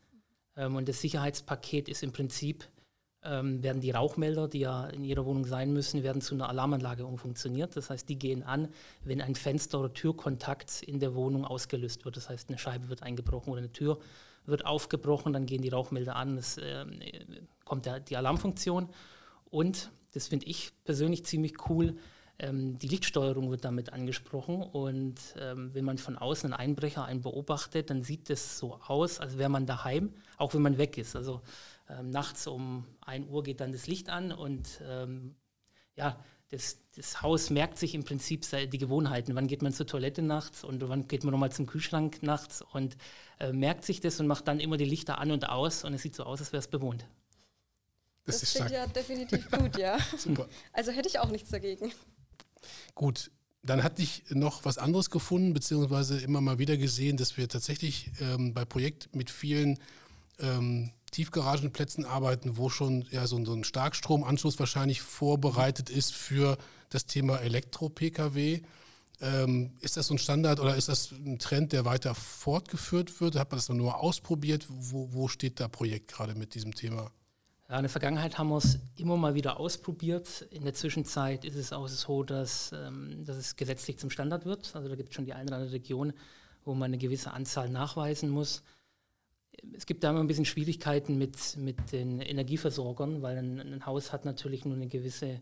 Ähm, 0.56 0.78
und 0.78 0.88
das 0.88 1.02
Sicherheitspaket 1.02 1.90
ist 1.90 2.02
im 2.02 2.14
Prinzip 2.14 2.66
ähm, 3.28 3.62
werden 3.62 3.82
die 3.82 3.92
Rauchmelder, 3.92 4.48
die 4.48 4.60
ja 4.60 4.88
in 4.88 5.04
jeder 5.04 5.26
Wohnung 5.26 5.46
sein 5.46 5.74
müssen, 5.74 6.04
werden 6.04 6.22
zu 6.22 6.36
einer 6.36 6.50
Alarmanlage 6.50 7.06
umfunktioniert. 7.06 7.76
Das 7.76 7.90
heißt, 7.90 8.08
die 8.08 8.18
gehen 8.18 8.44
an, 8.44 8.70
wenn 9.04 9.22
ein 9.22 9.36
Fenster- 9.36 9.80
oder 9.80 9.94
Türkontakt 9.94 10.82
in 10.84 11.00
der 11.00 11.14
Wohnung 11.16 11.46
ausgelöst 11.46 12.06
wird. 12.06 12.18
Das 12.18 12.30
heißt, 12.30 12.50
eine 12.50 12.58
Scheibe 12.58 12.90
wird 12.90 13.04
eingebrochen 13.04 13.52
oder 13.52 13.60
eine 13.60 13.72
Tür 13.72 14.00
wird 14.46 14.66
aufgebrochen, 14.66 15.34
dann 15.34 15.46
gehen 15.46 15.62
die 15.62 15.70
Rauchmelder 15.70 16.16
an, 16.16 16.38
es 16.38 16.58
äh, 16.58 16.86
kommt 17.66 17.86
der, 17.86 18.00
die 18.00 18.16
Alarmfunktion. 18.16 18.90
Und, 19.50 19.92
das 20.14 20.30
finde 20.30 20.46
ich 20.46 20.72
persönlich 20.86 21.26
ziemlich 21.26 21.70
cool, 21.70 21.98
ähm, 22.40 22.78
die 22.80 22.88
Lichtsteuerung 22.88 23.50
wird 23.50 23.66
damit 23.66 23.94
angesprochen. 23.94 24.62
Und 24.62 25.20
ähm, 25.40 25.74
wenn 25.74 25.86
man 25.86 25.98
von 25.98 26.18
außen 26.18 26.54
einen 26.54 26.60
Einbrecher 26.60 27.06
einen 27.06 27.22
beobachtet, 27.22 27.90
dann 27.90 28.04
sieht 28.04 28.30
es 28.30 28.58
so 28.58 28.80
aus, 28.88 29.20
als 29.20 29.38
wäre 29.38 29.50
man 29.50 29.66
daheim, 29.66 30.14
auch 30.38 30.54
wenn 30.54 30.62
man 30.62 30.78
weg 30.78 30.98
ist. 30.98 31.16
Also 31.16 31.42
ähm, 31.90 32.10
nachts 32.10 32.48
um 32.48 32.86
1 33.02 33.30
Uhr 33.30 33.44
geht 33.44 33.60
dann 33.60 33.72
das 33.72 33.88
Licht 33.88 34.10
an 34.10 34.32
und 34.32 34.82
ähm, 34.84 35.36
ja, 35.96 36.20
das, 36.50 36.78
das, 36.96 37.22
Haus 37.22 37.50
merkt 37.50 37.78
sich 37.78 37.94
im 37.94 38.04
Prinzip 38.04 38.46
die 38.72 38.78
Gewohnheiten. 38.78 39.36
Wann 39.36 39.48
geht 39.48 39.62
man 39.62 39.74
zur 39.74 39.86
Toilette 39.86 40.22
nachts 40.22 40.64
und 40.64 40.88
wann 40.88 41.08
geht 41.08 41.24
man 41.24 41.32
nochmal 41.32 41.52
zum 41.52 41.66
Kühlschrank 41.66 42.24
nachts 42.24 42.62
und 42.62 42.96
äh, 43.40 43.52
merkt 43.52 43.84
sich 43.84 44.00
das 44.00 44.20
und 44.20 44.28
macht 44.28 44.48
dann 44.48 44.60
immer 44.60 44.78
die 44.78 44.86
Lichter 44.86 45.18
an 45.18 45.32
und 45.32 45.50
aus 45.50 45.84
und 45.84 45.94
es 45.94 46.04
sieht 46.04 46.16
so 46.16 46.24
aus, 46.24 46.40
als 46.40 46.54
wäre 46.54 46.60
es 46.60 46.68
bewohnt. 46.68 47.06
Das, 48.26 48.42
das 48.42 48.54
klingt 48.54 48.72
ja 48.72 48.88
definitiv 48.88 49.50
gut, 49.52 49.78
ja. 49.78 49.98
Super. 50.18 50.48
Also 50.74 50.92
hätte 50.92 51.08
ich 51.08 51.20
auch 51.20 51.30
nichts 51.30 51.50
dagegen. 51.50 51.92
Gut, 52.96 53.32
dann 53.64 53.84
hatte 53.84 54.02
ich 54.02 54.24
noch 54.30 54.66
was 54.66 54.78
anderes 54.78 55.10
gefunden, 55.10 55.54
beziehungsweise 55.54 56.20
immer 56.20 56.42
mal 56.42 56.60
wieder 56.60 56.78
gesehen, 56.78 57.18
dass 57.18 57.38
wir 57.38 57.50
tatsächlich 57.50 58.12
ähm, 58.20 58.54
bei 58.54 58.66
Projekt 58.66 59.16
mit 59.16 59.30
vielen 59.30 59.80
ähm, 60.40 60.92
Tiefgaragenplätzen 61.12 62.06
arbeiten, 62.06 62.58
wo 62.58 62.70
schon 62.70 63.06
ja, 63.12 63.26
so, 63.28 63.44
so 63.46 63.54
ein 63.54 63.64
Starkstromanschluss 63.64 64.60
wahrscheinlich 64.60 65.02
vorbereitet 65.02 65.90
ist 65.90 66.14
für 66.14 66.58
das 66.90 67.06
Thema 67.06 67.38
Elektro-Pkw. 67.40 68.62
Ähm, 69.20 69.72
ist 69.82 69.98
das 69.98 70.08
so 70.08 70.14
ein 70.14 70.20
Standard 70.20 70.60
oder 70.60 70.76
ist 70.76 70.90
das 70.90 71.12
ein 71.12 71.40
Trend, 71.40 71.74
der 71.74 71.86
weiter 71.86 72.14
fortgeführt 72.14 73.20
wird? 73.20 73.36
Hat 73.36 73.52
man 73.52 73.58
das 73.58 73.70
nur 73.70 74.00
ausprobiert? 74.00 74.68
Wo, 74.70 75.12
wo 75.12 75.28
steht 75.28 75.60
da 75.60 75.68
Projekt 75.68 76.12
gerade 76.12 76.36
mit 76.36 76.54
diesem 76.54 76.76
Thema? 76.76 77.12
Ja, 77.70 77.78
in 77.78 77.84
der 77.84 77.90
Vergangenheit 77.90 78.38
haben 78.38 78.50
wir 78.50 78.58
es 78.58 78.80
immer 78.96 79.18
mal 79.18 79.34
wieder 79.34 79.60
ausprobiert. 79.60 80.48
In 80.52 80.64
der 80.64 80.74
Zwischenzeit 80.74 81.44
ist 81.44 81.56
es 81.56 81.74
auch 81.74 81.88
so, 81.88 82.24
dass, 82.24 82.72
ähm, 82.74 83.26
dass 83.26 83.38
es 83.38 83.56
gesetzlich 83.56 83.98
zum 83.98 84.10
Standard 84.10 84.46
wird. 84.46 84.74
Also 84.76 84.88
da 84.88 84.96
gibt 84.96 85.10
es 85.10 85.16
schon 85.16 85.26
die 85.26 85.34
eine 85.34 85.48
oder 85.48 85.58
andere 85.58 85.74
Region, 85.74 86.14
wo 86.64 86.74
man 86.76 86.86
eine 86.86 86.98
gewisse 86.98 87.32
Anzahl 87.34 87.70
nachweisen 87.70 88.30
muss. 88.30 88.62
Es 89.74 89.86
gibt 89.86 90.04
da 90.04 90.12
immer 90.12 90.20
ein 90.20 90.28
bisschen 90.28 90.46
Schwierigkeiten 90.46 91.18
mit, 91.18 91.58
mit 91.58 91.92
den 91.92 92.22
Energieversorgern, 92.22 93.22
weil 93.22 93.38
ein, 93.38 93.60
ein 93.60 93.86
Haus 93.86 94.14
hat 94.14 94.26
natürlich 94.26 94.66
nur 94.66 94.76
eine 94.76 94.88
gewisse 94.88 95.42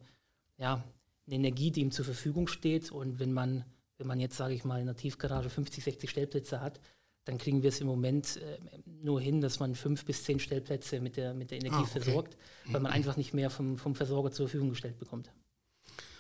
ja, 0.58 0.84
eine 1.28 1.36
Energie, 1.36 1.72
die 1.72 1.82
ihm 1.82 1.92
zur 1.92 2.06
Verfügung 2.06 2.48
steht. 2.48 2.92
Und 2.92 3.20
wenn 3.20 3.34
man, 3.34 3.66
wenn 3.98 4.08
man 4.08 4.20
jetzt, 4.20 4.38
sage 4.38 4.54
ich 4.54 4.64
mal, 4.64 4.80
in 4.80 4.86
der 4.86 4.96
Tiefgarage 4.96 5.50
50, 5.50 5.84
60 5.84 6.10
Stellplätze 6.10 6.62
hat, 6.62 6.80
dann 7.26 7.40
kriegen 7.40 7.64
wir 7.64 7.70
es 7.70 7.82
im 7.82 7.88
Moment 7.88 8.38
äh, 8.38 8.60
nur 9.02 9.20
hin, 9.20 9.42
dass 9.42 9.60
man 9.60 9.74
fünf 9.74 10.06
bis 10.06 10.24
zehn 10.24 10.40
Stellplätze 10.40 11.02
mit 11.02 11.18
der, 11.18 11.34
mit 11.34 11.50
der 11.50 11.58
Energie 11.58 11.76
ah, 11.78 11.82
okay. 11.82 12.02
versorgt, 12.02 12.38
weil 12.66 12.82
man 12.82 12.92
einfach 12.92 13.18
nicht 13.18 13.34
mehr 13.34 13.50
vom, 13.50 13.78
vom 13.78 13.96
Versorger 13.96 14.32
zur 14.32 14.48
Verfügung 14.48 14.70
gestellt 14.70 15.00
bekommt. 15.00 15.32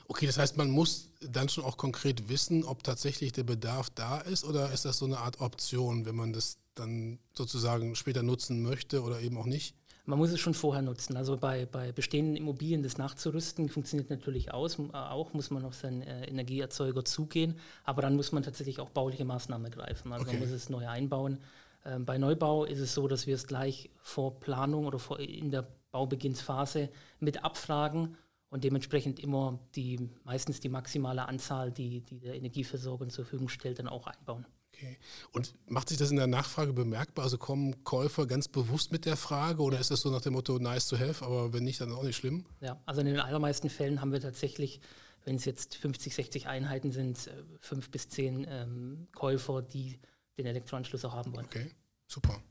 Okay, 0.07 0.25
das 0.25 0.37
heißt, 0.37 0.57
man 0.57 0.69
muss 0.69 1.09
dann 1.19 1.49
schon 1.49 1.63
auch 1.63 1.77
konkret 1.77 2.29
wissen, 2.29 2.63
ob 2.63 2.83
tatsächlich 2.83 3.33
der 3.33 3.43
Bedarf 3.43 3.89
da 3.89 4.19
ist 4.19 4.43
oder 4.43 4.71
ist 4.71 4.85
das 4.85 4.97
so 4.97 5.05
eine 5.05 5.17
Art 5.17 5.41
Option, 5.41 6.05
wenn 6.05 6.15
man 6.15 6.33
das 6.33 6.57
dann 6.75 7.19
sozusagen 7.33 7.95
später 7.95 8.23
nutzen 8.23 8.61
möchte 8.61 9.01
oder 9.01 9.21
eben 9.21 9.37
auch 9.37 9.45
nicht? 9.45 9.75
man 10.05 10.19
muss 10.19 10.31
es 10.31 10.39
schon 10.39 10.53
vorher 10.53 10.81
nutzen. 10.81 11.17
Also 11.17 11.37
bei, 11.37 11.65
bei 11.65 11.91
bestehenden 11.91 12.35
Immobilien 12.35 12.83
das 12.83 12.97
nachzurüsten 12.97 13.69
funktioniert 13.69 14.09
natürlich 14.09 14.53
aus, 14.53 14.77
auch, 14.93 15.33
muss 15.33 15.49
man 15.49 15.65
auf 15.65 15.75
seinen 15.75 16.01
äh, 16.03 16.25
Energieerzeuger 16.25 17.03
zugehen, 17.05 17.59
aber 17.83 18.01
dann 18.01 18.15
muss 18.15 18.31
man 18.31 18.43
tatsächlich 18.43 18.79
auch 18.79 18.89
bauliche 18.89 19.25
Maßnahmen 19.25 19.65
ergreifen. 19.65 20.13
Also 20.13 20.25
okay. 20.25 20.37
man 20.37 20.47
muss 20.47 20.55
es 20.55 20.69
neu 20.69 20.87
einbauen. 20.87 21.39
Ähm, 21.85 22.05
bei 22.05 22.17
Neubau 22.17 22.65
ist 22.65 22.79
es 22.79 22.93
so, 22.93 23.07
dass 23.07 23.27
wir 23.27 23.35
es 23.35 23.47
gleich 23.47 23.89
vor 23.97 24.39
Planung 24.39 24.85
oder 24.85 24.99
vor, 24.99 25.19
in 25.19 25.51
der 25.51 25.67
Baubeginnsphase 25.91 26.89
mit 27.19 27.43
abfragen 27.43 28.15
und 28.49 28.63
dementsprechend 28.63 29.19
immer 29.19 29.59
die 29.75 30.09
meistens 30.23 30.59
die 30.59 30.69
maximale 30.69 31.27
Anzahl, 31.27 31.71
die, 31.71 32.01
die 32.01 32.19
der 32.19 32.35
Energieversorger 32.35 33.07
zur 33.09 33.25
Verfügung 33.25 33.49
stellt, 33.49 33.79
dann 33.79 33.87
auch 33.87 34.07
einbauen. 34.07 34.45
Okay. 34.75 34.97
Und 35.31 35.53
macht 35.67 35.89
sich 35.89 35.97
das 35.97 36.11
in 36.11 36.17
der 36.17 36.27
Nachfrage 36.27 36.73
bemerkbar? 36.73 37.23
Also 37.23 37.37
kommen 37.37 37.83
Käufer 37.85 38.27
ganz 38.27 38.47
bewusst 38.49 38.91
mit 38.91 39.05
der 39.05 39.15
Frage 39.15 39.61
oder 39.61 39.79
ist 39.79 39.89
das 39.89 40.01
so 40.01 40.09
nach 40.09 40.21
dem 40.21 40.33
Motto 40.33 40.59
nice 40.59 40.87
to 40.87 40.99
have, 40.99 41.23
aber 41.23 41.53
wenn 41.53 41.63
nicht, 41.63 41.79
dann 41.79 41.93
auch 41.93 42.03
nicht 42.03 42.17
schlimm? 42.17 42.45
Ja, 42.59 42.81
also 42.85 43.01
in 43.01 43.07
den 43.07 43.19
allermeisten 43.19 43.69
Fällen 43.69 44.01
haben 44.01 44.11
wir 44.11 44.19
tatsächlich, 44.19 44.81
wenn 45.23 45.37
es 45.37 45.45
jetzt 45.45 45.75
50, 45.75 46.13
60 46.13 46.47
Einheiten 46.47 46.91
sind, 46.91 47.27
äh, 47.27 47.31
fünf 47.61 47.89
bis 47.89 48.09
zehn 48.09 48.45
ähm, 48.49 49.07
Käufer, 49.15 49.61
die 49.61 49.99
den 50.37 50.45
Elektroanschluss 50.45 51.05
auch 51.05 51.13
haben 51.13 51.33
wollen. 51.33 51.45
Okay, 51.45 51.71
super. 52.07 52.41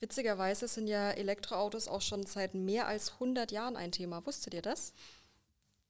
Witzigerweise 0.00 0.68
sind 0.68 0.86
ja 0.86 1.10
Elektroautos 1.10 1.88
auch 1.88 2.02
schon 2.02 2.26
seit 2.26 2.54
mehr 2.54 2.86
als 2.86 3.12
100 3.14 3.52
Jahren 3.52 3.76
ein 3.76 3.92
Thema. 3.92 4.24
Wusstet 4.26 4.52
ihr 4.52 4.62
das? 4.62 4.92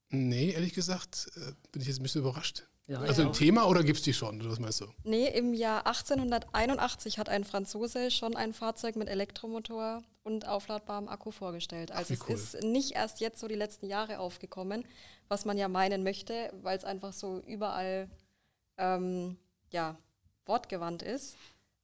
Nee, 0.09 0.51
ehrlich 0.51 0.75
gesagt 0.75 1.31
äh, 1.37 1.53
bin 1.73 1.83
ich 1.83 1.89
jetzt 1.89 1.99
ein 1.99 2.03
bisschen 2.05 2.23
überrascht. 2.23 2.65
Ja, 2.87 2.99
also 3.01 3.23
ein 3.23 3.33
Thema 3.33 3.69
oder 3.69 3.85
gibt 3.85 3.99
es 3.99 4.05
die 4.05 4.13
schon? 4.13 4.45
Was 4.51 4.59
meinst 4.59 4.81
du? 4.81 4.87
Nee, 5.05 5.29
im 5.29 5.55
Jahr 5.55 5.87
1881 5.87 7.19
hat 7.19 7.29
ein 7.29 7.45
Franzose 7.45 8.11
schon 8.11 8.35
ein 8.37 8.53
Fahrzeug 8.53 8.97
mit 8.97 9.09
Elektromotor 9.09 10.03
und 10.25 10.47
aufladbarem 10.47 11.09
Akku 11.09 11.31
vorgestellt. 11.31 11.93
Also 11.93 12.15
Ach, 12.19 12.29
es 12.29 12.55
ist 12.55 12.65
nicht 12.65 12.93
erst 12.93 13.21
jetzt 13.21 13.39
so 13.39 13.47
die 13.47 13.55
letzten 13.55 13.87
Jahre 13.87 14.19
aufgekommen, 14.19 14.85
was 15.29 15.45
man 15.45 15.57
ja 15.57 15.69
meinen 15.69 16.03
möchte, 16.03 16.53
weil 16.63 16.77
es 16.77 16.85
einfach 16.85 17.13
so 17.13 17.39
überall 17.47 18.11
ähm, 18.77 19.37
ja, 19.71 19.97
wortgewandt 20.47 21.03
ist. 21.03 21.37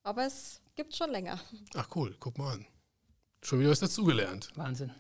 Aber 0.03 0.27
es 0.27 0.61
gibt 0.75 0.97
schon 0.97 1.11
länger. 1.11 1.41
Ach 1.75 1.89
cool, 1.95 2.17
guck 2.19 2.37
mal 2.39 2.55
an. 2.55 2.67
Schon 3.43 3.61
wieder 3.61 3.71
was 3.71 3.81
dazugelernt. 3.81 4.51
Wahnsinn. 4.57 4.93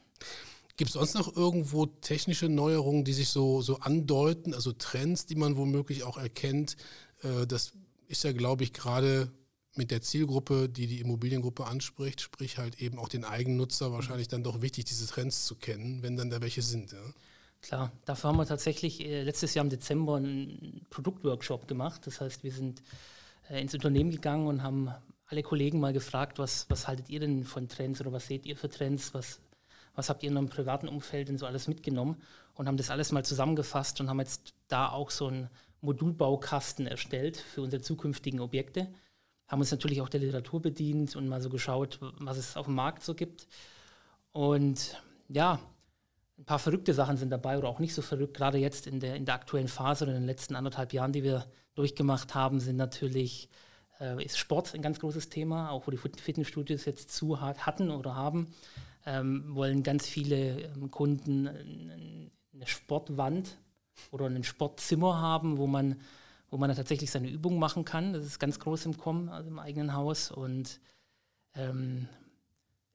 Gibt 0.77 0.91
es 0.91 0.95
sonst 0.95 1.15
noch 1.15 1.35
irgendwo 1.35 1.87
technische 1.87 2.49
Neuerungen, 2.49 3.05
die 3.05 3.15
sich 3.15 3.31
so, 3.31 3.63
so 3.63 3.79
andeuten, 3.79 4.53
also 4.53 4.73
Trends, 4.73 5.27
die 5.27 5.37
man 5.37 5.57
womöglich 5.57 6.03
auch 6.03 6.19
erkennt? 6.19 6.77
Äh, 7.23 7.47
das 7.47 7.73
ist 8.09 8.25
ja, 8.25 8.33
glaube 8.33 8.65
ich, 8.65 8.73
gerade 8.73 9.31
mit 9.75 9.91
der 9.91 10.03
Zielgruppe, 10.03 10.69
die 10.69 10.87
die 10.87 11.01
Immobiliengruppe 11.01 11.67
anspricht, 11.67 12.21
sprich 12.21 12.59
halt 12.59 12.81
eben 12.81 12.99
auch 12.99 13.09
den 13.09 13.25
Eigennutzer, 13.25 13.93
wahrscheinlich 13.93 14.29
dann 14.29 14.43
doch 14.43 14.63
wichtig, 14.63 14.87
diese 14.87 15.07
Trends 15.07 15.47
zu 15.47 15.55
kennen, 15.55 16.03
wenn 16.03 16.17
dann 16.17 16.31
da 16.31 16.41
welche 16.41 16.63
sind. 16.63 16.93
Ja? 16.93 16.99
Klar, 17.63 17.93
dafür 18.05 18.31
haben 18.31 18.37
wir 18.37 18.47
tatsächlich 18.47 19.01
äh, 19.01 19.23
letztes 19.23 19.55
Jahr 19.55 19.65
im 19.65 19.71
Dezember 19.71 20.17
einen 20.17 20.87
Produktworkshop 20.91 21.69
gemacht. 21.69 22.07
Das 22.07 22.21
heißt, 22.21 22.45
wir 22.45 22.53
sind 22.53 22.83
äh, 23.51 23.61
ins 23.61 23.75
Unternehmen 23.75 24.11
gegangen 24.11 24.47
und 24.47 24.63
haben 24.63 24.91
alle 25.27 25.43
Kollegen 25.43 25.81
mal 25.81 25.93
gefragt, 25.93 26.39
was, 26.39 26.67
was 26.69 26.87
haltet 26.87 27.09
ihr 27.09 27.21
denn 27.21 27.45
von 27.45 27.69
Trends 27.69 28.01
oder 28.01 28.13
was 28.13 28.27
seht 28.27 28.47
ihr 28.47 28.57
für 28.57 28.69
Trends, 28.69 29.13
was, 29.15 29.41
was 29.97 30.09
habt 30.09 30.23
ihr 30.23 30.31
in 30.31 30.37
eurem 30.37 30.49
privaten 30.49 30.87
Umfeld 30.87 31.29
denn 31.29 31.39
so 31.39 31.47
alles 31.47 31.67
mitgenommen 31.67 32.23
und 32.55 32.69
haben 32.69 32.77
das 32.77 32.91
alles 32.91 33.11
mal 33.11 33.25
zusammengefasst 33.25 34.01
und 34.01 34.09
haben 34.09 34.21
jetzt 34.21 34.55
da 34.69 34.89
auch 34.91 35.11
so 35.11 35.27
einen 35.27 35.51
Modulbaukasten 35.81 36.87
erstellt 36.87 37.37
für 37.39 37.63
unsere 37.63 37.83
zukünftigen 37.83 38.41
Objekte. 38.41 38.89
Haben 39.49 39.61
uns 39.61 39.71
natürlich 39.71 40.01
auch 40.03 40.09
der 40.09 40.21
Literatur 40.21 40.61
bedient 40.61 41.17
und 41.17 41.29
mal 41.29 41.41
so 41.41 41.49
geschaut, 41.49 41.99
was 42.01 42.37
es 42.37 42.57
auf 42.57 42.67
dem 42.67 42.75
Markt 42.75 43.03
so 43.03 43.15
gibt. 43.15 43.49
Und 44.33 45.01
ja, 45.29 45.59
ein 46.39 46.45
paar 46.45 46.59
verrückte 46.59 46.93
Sachen 46.93 47.17
sind 47.17 47.31
dabei 47.31 47.57
oder 47.57 47.69
auch 47.69 47.79
nicht 47.79 47.95
so 47.95 48.03
verrückt. 48.03 48.37
Gerade 48.37 48.59
jetzt 48.59 48.87
in 48.87 49.01
der, 49.01 49.17
in 49.17 49.25
der 49.25 49.35
aktuellen 49.35 49.69
Phase 49.69 50.05
oder 50.05 50.13
in 50.13 50.21
den 50.21 50.27
letzten 50.27 50.57
anderthalb 50.57 50.93
Jahren, 50.93 51.13
die 51.13 51.23
wir 51.23 51.47
durchgemacht 51.75 52.35
haben, 52.35 52.61
sind 52.61 52.77
natürlich, 52.77 53.49
äh, 54.01 54.23
ist 54.23 54.37
Sport 54.37 54.75
ein 54.75 54.83
ganz 54.83 55.01
großes 55.01 55.31
Thema, 55.31 55.71
auch 55.71 55.87
wo 55.87 55.91
die 55.91 55.97
Fitnessstudios 55.97 56.85
jetzt 56.85 57.11
zu 57.11 57.41
hatten 57.41 57.91
oder 57.91 58.15
haben 58.15 58.53
ähm, 59.07 59.55
wollen 59.55 59.83
ganz 59.83 60.07
viele 60.07 60.61
ähm, 60.63 60.91
Kunden 60.91 61.49
eine 61.49 62.67
Sportwand 62.67 63.57
oder 64.11 64.27
ein 64.27 64.45
Sportzimmer 64.45 65.21
haben, 65.21 65.57
wo 65.57 65.67
man, 65.67 65.97
wo 66.51 66.59
man 66.59 66.75
tatsächlich 66.75 67.11
seine 67.11 67.29
Übungen 67.29 67.59
machen 67.59 67.85
kann. 67.85 68.13
Das 68.13 68.25
ist 68.25 68.39
ganz 68.39 68.59
groß 68.59 68.87
im 68.87 68.99
Kommen, 68.99 69.29
also 69.29 69.49
im 69.49 69.59
eigenen 69.59 69.95
Haus. 69.95 70.31
Und 70.31 70.81
ähm, 71.55 72.09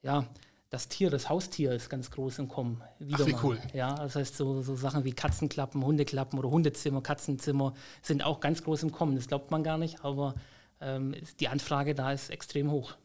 ja, 0.03 0.27
das 0.69 0.87
Tier, 0.87 1.09
das 1.09 1.29
Haustier 1.29 1.73
ist 1.73 1.89
ganz 1.89 2.11
groß 2.11 2.39
im 2.39 2.47
Kommen. 2.47 2.81
Wieder 2.99 3.23
Ach, 3.23 3.27
wie 3.27 3.33
mal. 3.33 3.43
cool. 3.43 3.59
Ja, 3.73 3.95
das 3.95 4.15
heißt, 4.15 4.35
so, 4.35 4.61
so 4.61 4.75
Sachen 4.75 5.03
wie 5.03 5.11
Katzenklappen, 5.13 5.83
Hundeklappen 5.83 6.39
oder 6.39 6.49
Hundezimmer, 6.49 7.01
Katzenzimmer 7.01 7.73
sind 8.01 8.23
auch 8.23 8.39
ganz 8.39 8.63
groß 8.63 8.83
im 8.83 8.91
Kommen. 8.91 9.15
Das 9.15 9.27
glaubt 9.27 9.51
man 9.51 9.63
gar 9.63 9.77
nicht, 9.77 10.03
aber 10.03 10.35
ähm, 10.79 11.15
die 11.39 11.47
Anfrage 11.47 11.93
da 11.93 12.11
ist 12.11 12.29
extrem 12.29 12.71
hoch. 12.71 12.95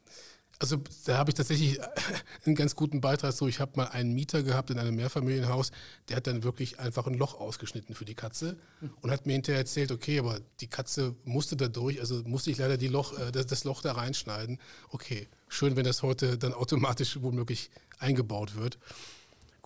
Also 0.58 0.78
da 1.04 1.18
habe 1.18 1.30
ich 1.30 1.34
tatsächlich 1.34 1.78
einen 2.46 2.54
ganz 2.54 2.76
guten 2.76 3.00
Beitrag. 3.00 3.32
So, 3.32 3.46
ich 3.46 3.60
habe 3.60 3.72
mal 3.76 3.88
einen 3.88 4.14
Mieter 4.14 4.42
gehabt 4.42 4.70
in 4.70 4.78
einem 4.78 4.96
Mehrfamilienhaus, 4.96 5.70
der 6.08 6.16
hat 6.16 6.26
dann 6.26 6.44
wirklich 6.44 6.78
einfach 6.78 7.06
ein 7.06 7.14
Loch 7.14 7.38
ausgeschnitten 7.38 7.94
für 7.94 8.04
die 8.04 8.14
Katze 8.14 8.56
und 9.02 9.10
hat 9.10 9.26
mir 9.26 9.34
hinterher 9.34 9.60
erzählt, 9.60 9.92
okay, 9.92 10.18
aber 10.18 10.40
die 10.60 10.68
Katze 10.68 11.14
musste 11.24 11.56
da 11.56 11.68
durch, 11.68 12.00
also 12.00 12.22
musste 12.24 12.50
ich 12.50 12.58
leider 12.58 12.78
die 12.78 12.88
Loch, 12.88 13.18
äh, 13.18 13.32
das, 13.32 13.46
das 13.46 13.64
Loch 13.64 13.82
da 13.82 13.92
reinschneiden. 13.92 14.58
Okay, 14.90 15.28
schön, 15.48 15.76
wenn 15.76 15.84
das 15.84 16.02
heute 16.02 16.38
dann 16.38 16.54
automatisch 16.54 17.20
womöglich 17.20 17.70
eingebaut 17.98 18.56
wird. 18.56 18.78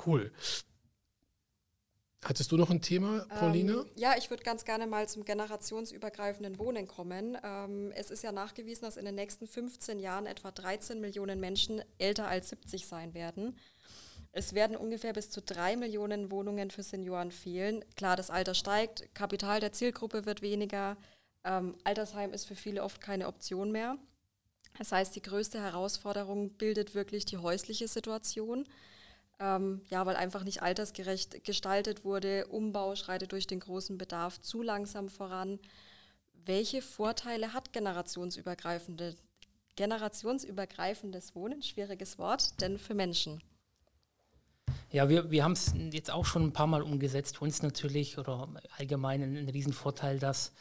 Cool. 0.04 0.32
Hattest 2.22 2.52
du 2.52 2.58
noch 2.58 2.68
ein 2.68 2.82
Thema, 2.82 3.24
Pauline? 3.38 3.72
Ähm, 3.72 3.86
ja, 3.96 4.14
ich 4.18 4.28
würde 4.28 4.42
ganz 4.42 4.66
gerne 4.66 4.86
mal 4.86 5.08
zum 5.08 5.24
generationsübergreifenden 5.24 6.58
Wohnen 6.58 6.86
kommen. 6.86 7.38
Ähm, 7.42 7.92
es 7.92 8.10
ist 8.10 8.22
ja 8.22 8.30
nachgewiesen, 8.30 8.84
dass 8.84 8.98
in 8.98 9.06
den 9.06 9.14
nächsten 9.14 9.46
15 9.46 9.98
Jahren 9.98 10.26
etwa 10.26 10.50
13 10.50 11.00
Millionen 11.00 11.40
Menschen 11.40 11.82
älter 11.98 12.28
als 12.28 12.50
70 12.50 12.86
sein 12.86 13.14
werden. 13.14 13.56
Es 14.32 14.54
werden 14.54 14.76
ungefähr 14.76 15.14
bis 15.14 15.30
zu 15.30 15.40
drei 15.40 15.76
Millionen 15.76 16.30
Wohnungen 16.30 16.70
für 16.70 16.82
Senioren 16.82 17.32
fehlen. 17.32 17.84
Klar, 17.96 18.16
das 18.16 18.30
Alter 18.30 18.54
steigt, 18.54 19.12
Kapital 19.14 19.58
der 19.60 19.72
Zielgruppe 19.72 20.26
wird 20.26 20.42
weniger, 20.42 20.98
ähm, 21.44 21.74
Altersheim 21.84 22.32
ist 22.32 22.44
für 22.44 22.54
viele 22.54 22.82
oft 22.82 23.00
keine 23.00 23.26
Option 23.26 23.72
mehr. 23.72 23.96
Das 24.78 24.92
heißt, 24.92 25.16
die 25.16 25.22
größte 25.22 25.60
Herausforderung 25.60 26.50
bildet 26.50 26.94
wirklich 26.94 27.24
die 27.24 27.38
häusliche 27.38 27.88
Situation. 27.88 28.66
Ähm, 29.42 29.80
ja, 29.88 30.04
weil 30.04 30.16
einfach 30.16 30.44
nicht 30.44 30.62
altersgerecht 30.62 31.44
gestaltet 31.44 32.04
wurde. 32.04 32.46
Umbau 32.48 32.94
schreitet 32.94 33.32
durch 33.32 33.46
den 33.46 33.60
großen 33.60 33.96
Bedarf 33.96 34.38
zu 34.42 34.60
langsam 34.60 35.08
voran. 35.08 35.58
Welche 36.44 36.82
Vorteile 36.82 37.54
hat 37.54 37.72
generationsübergreifende, 37.72 39.16
generationsübergreifendes 39.76 41.34
Wohnen, 41.34 41.62
schwieriges 41.62 42.18
Wort, 42.18 42.60
denn 42.60 42.78
für 42.78 42.92
Menschen? 42.92 43.42
Ja, 44.92 45.08
wir, 45.08 45.30
wir 45.30 45.42
haben 45.42 45.52
es 45.52 45.72
jetzt 45.92 46.10
auch 46.10 46.26
schon 46.26 46.44
ein 46.44 46.52
paar 46.52 46.66
Mal 46.66 46.82
umgesetzt. 46.82 47.38
Für 47.38 47.44
uns 47.44 47.62
natürlich 47.62 48.18
oder 48.18 48.48
allgemein 48.76 49.22
ein, 49.22 49.36
ein 49.38 49.48
Riesenvorteil, 49.48 50.18
dass, 50.18 50.52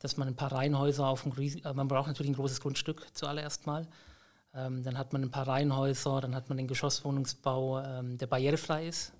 dass 0.00 0.16
man 0.16 0.26
ein 0.26 0.36
paar 0.36 0.50
Reihenhäuser 0.50 1.06
auf 1.06 1.22
dem 1.22 1.32
Riesen, 1.32 1.64
äh, 1.64 1.72
man 1.72 1.86
braucht 1.86 2.08
natürlich 2.08 2.32
ein 2.32 2.36
großes 2.36 2.60
Grundstück 2.60 3.06
zuallererst 3.12 3.66
mal. 3.66 3.86
Ähm, 4.54 4.82
dann 4.84 4.96
hat 4.98 5.12
man 5.12 5.22
ein 5.22 5.30
paar 5.30 5.48
Reihenhäuser, 5.48 6.20
dann 6.20 6.34
hat 6.34 6.48
man 6.48 6.58
den 6.58 6.68
Geschosswohnungsbau, 6.68 7.80
ähm, 7.80 8.18
der 8.18 8.26
barrierefrei 8.28 8.86
ist 8.88 9.12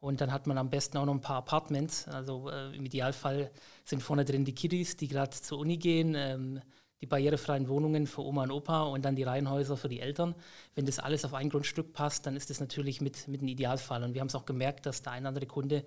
Und 0.00 0.22
dann 0.22 0.32
hat 0.32 0.46
man 0.46 0.56
am 0.56 0.70
besten 0.70 0.96
auch 0.96 1.04
noch 1.04 1.14
ein 1.14 1.20
paar 1.20 1.36
Apartments. 1.36 2.08
Also 2.08 2.48
äh, 2.50 2.74
im 2.74 2.86
Idealfall 2.86 3.50
sind 3.84 4.02
vorne 4.02 4.24
drin 4.24 4.44
die 4.44 4.54
Kiddies, 4.54 4.96
die 4.96 5.08
gerade 5.08 5.30
zur 5.30 5.58
Uni 5.58 5.76
gehen, 5.76 6.14
ähm, 6.16 6.60
die 7.02 7.06
barrierefreien 7.06 7.68
Wohnungen 7.68 8.06
für 8.06 8.22
Oma 8.24 8.44
und 8.44 8.50
Opa 8.50 8.82
und 8.84 9.04
dann 9.04 9.16
die 9.16 9.22
Reihenhäuser 9.22 9.76
für 9.76 9.88
die 9.88 10.00
Eltern. 10.00 10.34
Wenn 10.74 10.86
das 10.86 10.98
alles 10.98 11.24
auf 11.24 11.34
ein 11.34 11.50
Grundstück 11.50 11.92
passt, 11.92 12.26
dann 12.26 12.36
ist 12.36 12.50
das 12.50 12.60
natürlich 12.60 13.00
mit, 13.00 13.28
mit 13.28 13.42
ein 13.42 13.48
Idealfall. 13.48 14.02
Und 14.02 14.14
wir 14.14 14.20
haben 14.20 14.28
es 14.28 14.34
auch 14.34 14.46
gemerkt, 14.46 14.86
dass 14.86 15.02
der 15.02 15.12
ein 15.12 15.22
oder 15.22 15.28
andere 15.28 15.46
Kunde 15.46 15.84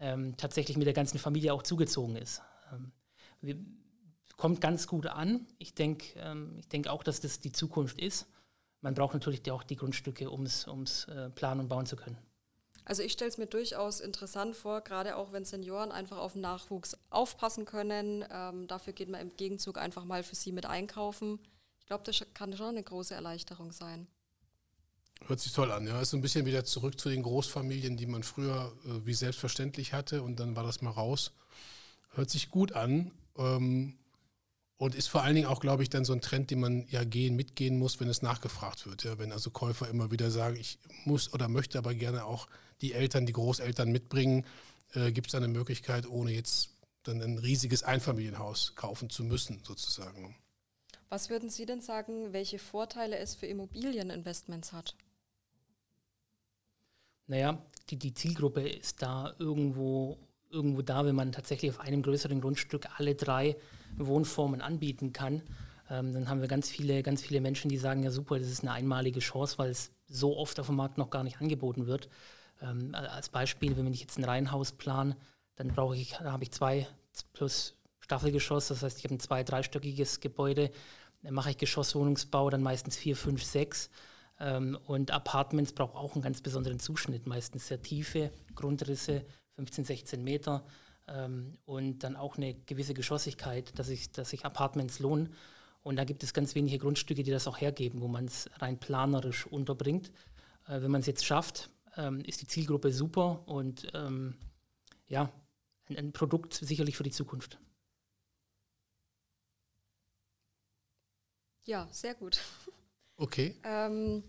ähm, 0.00 0.36
tatsächlich 0.36 0.76
mit 0.76 0.86
der 0.86 0.94
ganzen 0.94 1.18
Familie 1.18 1.52
auch 1.54 1.62
zugezogen 1.62 2.16
ist. 2.16 2.42
Ähm, 2.72 2.92
wir, 3.40 3.56
kommt 4.38 4.62
ganz 4.62 4.86
gut 4.86 5.06
an. 5.06 5.46
Ich 5.58 5.74
denke 5.74 6.18
ähm, 6.18 6.62
denk 6.72 6.88
auch, 6.88 7.02
dass 7.02 7.20
das 7.20 7.40
die 7.40 7.52
Zukunft 7.52 8.00
ist. 8.00 8.26
Man 8.80 8.94
braucht 8.94 9.12
natürlich 9.12 9.48
auch 9.50 9.64
die 9.64 9.76
Grundstücke, 9.76 10.30
um 10.30 10.44
es 10.44 10.64
äh, 11.08 11.28
planen 11.30 11.60
und 11.60 11.68
bauen 11.68 11.84
zu 11.84 11.96
können. 11.96 12.16
Also 12.84 13.02
ich 13.02 13.12
stelle 13.12 13.28
es 13.28 13.36
mir 13.36 13.46
durchaus 13.46 14.00
interessant 14.00 14.56
vor, 14.56 14.80
gerade 14.80 15.16
auch 15.16 15.32
wenn 15.32 15.44
Senioren 15.44 15.92
einfach 15.92 16.16
auf 16.16 16.32
den 16.32 16.40
Nachwuchs 16.40 16.96
aufpassen 17.10 17.66
können. 17.66 18.24
Ähm, 18.30 18.66
dafür 18.66 18.94
geht 18.94 19.10
man 19.10 19.20
im 19.20 19.36
Gegenzug 19.36 19.76
einfach 19.76 20.04
mal 20.04 20.22
für 20.22 20.36
sie 20.36 20.52
mit 20.52 20.64
einkaufen. 20.64 21.38
Ich 21.80 21.86
glaube, 21.86 22.04
das 22.04 22.24
kann 22.32 22.56
schon 22.56 22.68
eine 22.68 22.82
große 22.82 23.14
Erleichterung 23.14 23.72
sein. 23.72 24.06
Hört 25.26 25.40
sich 25.40 25.52
toll 25.52 25.72
an, 25.72 25.86
ja. 25.86 26.00
Ist 26.00 26.10
so 26.10 26.16
ein 26.16 26.22
bisschen 26.22 26.46
wieder 26.46 26.64
zurück 26.64 26.98
zu 26.98 27.08
den 27.08 27.24
Großfamilien, 27.24 27.96
die 27.96 28.06
man 28.06 28.22
früher 28.22 28.72
äh, 28.84 29.04
wie 29.04 29.14
selbstverständlich 29.14 29.92
hatte 29.92 30.22
und 30.22 30.38
dann 30.38 30.54
war 30.54 30.62
das 30.62 30.80
mal 30.80 30.90
raus. 30.90 31.32
Hört 32.10 32.30
sich 32.30 32.50
gut 32.50 32.72
an. 32.72 33.10
Ähm, 33.36 33.98
und 34.78 34.94
ist 34.94 35.08
vor 35.08 35.22
allen 35.22 35.34
Dingen 35.34 35.48
auch, 35.48 35.60
glaube 35.60 35.82
ich, 35.82 35.90
dann 35.90 36.04
so 36.04 36.12
ein 36.12 36.20
Trend, 36.20 36.50
den 36.50 36.60
man 36.60 36.86
ja 36.88 37.04
gehen, 37.04 37.34
mitgehen 37.36 37.78
muss, 37.78 38.00
wenn 38.00 38.08
es 38.08 38.22
nachgefragt 38.22 38.86
wird. 38.86 39.04
Ja, 39.04 39.18
wenn 39.18 39.32
also 39.32 39.50
Käufer 39.50 39.88
immer 39.88 40.10
wieder 40.12 40.30
sagen, 40.30 40.56
ich 40.56 40.78
muss 41.04 41.34
oder 41.34 41.48
möchte 41.48 41.78
aber 41.78 41.94
gerne 41.94 42.24
auch 42.24 42.46
die 42.80 42.92
Eltern, 42.94 43.26
die 43.26 43.32
Großeltern 43.32 43.90
mitbringen, 43.90 44.46
äh, 44.94 45.10
gibt 45.10 45.26
es 45.26 45.32
da 45.32 45.38
eine 45.38 45.48
Möglichkeit, 45.48 46.08
ohne 46.08 46.30
jetzt 46.30 46.70
dann 47.02 47.20
ein 47.20 47.38
riesiges 47.38 47.82
Einfamilienhaus 47.82 48.76
kaufen 48.76 49.10
zu 49.10 49.24
müssen, 49.24 49.60
sozusagen. 49.64 50.36
Was 51.08 51.28
würden 51.28 51.50
Sie 51.50 51.66
denn 51.66 51.80
sagen, 51.80 52.32
welche 52.32 52.58
Vorteile 52.60 53.18
es 53.18 53.34
für 53.34 53.46
Immobilieninvestments 53.46 54.72
hat? 54.72 54.94
Naja, 57.26 57.60
die, 57.90 57.96
die 57.96 58.14
Zielgruppe 58.14 58.68
ist 58.68 59.02
da 59.02 59.34
irgendwo, 59.38 60.18
irgendwo 60.50 60.82
da, 60.82 61.04
wenn 61.04 61.16
man 61.16 61.32
tatsächlich 61.32 61.70
auf 61.70 61.80
einem 61.80 62.02
größeren 62.02 62.40
Grundstück 62.40 62.88
alle 62.98 63.14
drei 63.14 63.56
Wohnformen 63.96 64.60
anbieten 64.60 65.12
kann. 65.12 65.42
Ähm, 65.90 66.12
dann 66.12 66.28
haben 66.28 66.40
wir 66.40 66.48
ganz 66.48 66.68
viele, 66.68 67.02
ganz 67.02 67.22
viele 67.22 67.40
Menschen, 67.40 67.68
die 67.68 67.78
sagen, 67.78 68.02
ja 68.02 68.10
super, 68.10 68.38
das 68.38 68.48
ist 68.48 68.62
eine 68.62 68.72
einmalige 68.72 69.20
Chance, 69.20 69.58
weil 69.58 69.70
es 69.70 69.90
so 70.06 70.36
oft 70.36 70.60
auf 70.60 70.66
dem 70.66 70.76
Markt 70.76 70.98
noch 70.98 71.10
gar 71.10 71.24
nicht 71.24 71.40
angeboten 71.40 71.86
wird. 71.86 72.08
Ähm, 72.60 72.94
als 72.94 73.28
Beispiel, 73.28 73.76
wenn 73.76 73.92
ich 73.92 74.00
jetzt 74.00 74.18
ein 74.18 74.24
Reihenhaus 74.24 74.72
plan, 74.72 75.14
dann 75.56 75.68
brauche 75.68 75.96
ich, 75.96 76.12
da 76.12 76.32
habe 76.32 76.44
ich 76.44 76.52
zwei 76.52 76.86
plus 77.32 77.76
Staffelgeschoss, 78.00 78.68
das 78.68 78.82
heißt, 78.82 78.98
ich 78.98 79.04
habe 79.04 79.14
ein 79.14 79.20
zwei-, 79.20 79.44
dreistöckiges 79.44 80.20
Gebäude, 80.20 80.70
dann 81.22 81.34
mache 81.34 81.50
ich 81.50 81.58
Geschosswohnungsbau, 81.58 82.48
dann 82.48 82.62
meistens 82.62 82.96
vier, 82.96 83.16
fünf, 83.16 83.42
sechs. 83.42 83.90
Ähm, 84.40 84.78
und 84.86 85.10
Apartments 85.10 85.72
brauchen 85.72 85.96
auch 85.96 86.14
einen 86.14 86.22
ganz 86.22 86.40
besonderen 86.40 86.78
Zuschnitt, 86.78 87.26
meistens 87.26 87.68
sehr 87.68 87.82
tiefe 87.82 88.30
Grundrisse, 88.54 89.24
15, 89.56 89.84
16 89.84 90.22
Meter 90.22 90.64
ähm, 91.08 91.58
und 91.64 92.00
dann 92.00 92.16
auch 92.16 92.36
eine 92.36 92.54
gewisse 92.54 92.94
Geschossigkeit, 92.94 93.78
dass 93.78 93.88
sich 93.88 94.12
dass 94.12 94.32
ich 94.32 94.44
Apartments 94.44 94.98
lohnen. 94.98 95.34
Und 95.82 95.96
da 95.96 96.04
gibt 96.04 96.22
es 96.22 96.34
ganz 96.34 96.54
wenige 96.54 96.78
Grundstücke, 96.78 97.22
die 97.22 97.30
das 97.30 97.46
auch 97.46 97.60
hergeben, 97.60 98.00
wo 98.00 98.08
man 98.08 98.26
es 98.26 98.50
rein 98.58 98.78
planerisch 98.78 99.46
unterbringt. 99.46 100.10
Äh, 100.66 100.82
wenn 100.82 100.90
man 100.90 101.00
es 101.00 101.06
jetzt 101.06 101.24
schafft, 101.24 101.70
ähm, 101.96 102.20
ist 102.20 102.42
die 102.42 102.46
Zielgruppe 102.46 102.92
super 102.92 103.42
und 103.46 103.88
ähm, 103.94 104.36
ja, 105.08 105.32
ein, 105.88 105.96
ein, 105.96 106.12
Produkt 106.12 106.54
sicherlich 106.54 106.96
für 106.96 107.02
die 107.02 107.10
Zukunft. 107.10 107.58
Ja, 111.64 111.88
sehr 111.90 112.14
gut. 112.14 112.40
Okay. 113.16 113.56
ähm, 113.64 114.22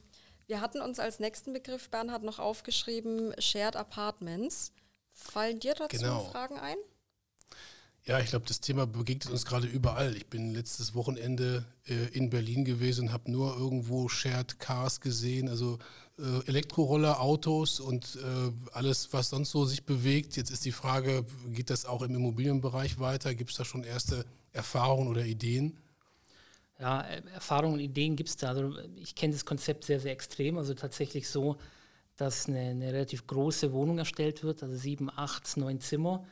wir 0.48 0.62
hatten 0.62 0.82
uns 0.82 1.00
als 1.00 1.20
nächsten 1.20 1.54
Begriff, 1.54 1.90
Bernhard, 1.90 2.24
noch 2.24 2.40
aufgeschrieben, 2.40 3.34
Shared 3.40 3.76
Apartments. 3.76 4.74
Fallen 5.20 5.60
dir 5.60 5.76
dazu 5.76 5.98
genau. 5.98 6.26
Fragen 6.26 6.58
ein? 6.58 6.78
Ja, 8.06 8.20
ich 8.20 8.30
glaube, 8.30 8.46
das 8.48 8.60
Thema 8.60 8.88
begegnet 8.88 9.32
uns 9.32 9.46
gerade 9.46 9.68
überall. 9.68 10.16
Ich 10.16 10.28
bin 10.28 10.54
letztes 10.54 10.96
Wochenende 10.96 11.66
äh, 11.86 12.08
in 12.14 12.30
Berlin 12.30 12.66
gewesen 12.66 13.08
und 13.08 13.14
habe 13.14 13.30
nur 13.30 13.56
irgendwo 13.56 14.08
Shared 14.10 14.58
Cars 14.60 15.00
gesehen, 15.02 15.48
also 15.48 15.78
äh, 16.18 16.48
Elektroroller, 16.48 17.22
Autos 17.22 17.80
und 17.80 18.16
äh, 18.16 18.52
alles, 18.72 19.14
was 19.14 19.30
sonst 19.30 19.52
so 19.52 19.66
sich 19.66 19.84
bewegt. 19.84 20.38
Jetzt 20.38 20.50
ist 20.50 20.66
die 20.66 20.72
Frage, 20.72 21.26
geht 21.50 21.70
das 21.70 21.86
auch 21.86 22.02
im 22.02 22.16
Immobilienbereich 22.16 23.00
weiter? 23.00 23.36
Gibt 23.36 23.52
es 23.52 23.58
da 23.58 23.66
schon 23.66 23.84
erste 23.84 24.26
Erfahrungen 24.54 25.08
oder 25.08 25.26
Ideen? 25.26 25.78
Ja, 26.80 27.02
Erfahrungen 27.02 27.76
und 27.76 27.80
Ideen 27.82 28.16
gibt 28.16 28.30
es 28.30 28.38
da. 28.38 28.50
Also 28.50 28.74
ich 28.96 29.14
kenne 29.14 29.34
das 29.34 29.46
Konzept 29.46 29.84
sehr, 29.84 30.00
sehr 30.00 30.14
extrem. 30.14 30.58
Also 30.58 30.74
tatsächlich 30.74 31.28
so, 31.28 31.58
dass 32.20 32.50
eine, 32.50 32.60
eine, 32.60 32.92
relativ 32.92 33.28
große 33.28 33.72
Wohnung 33.72 33.98
erstellt 33.98 34.44
wird, 34.44 34.62
also 34.62 34.76
sieben, 34.76 35.10
acht, 35.10 35.56
neun 35.56 35.80
Zimmer. 35.80 36.26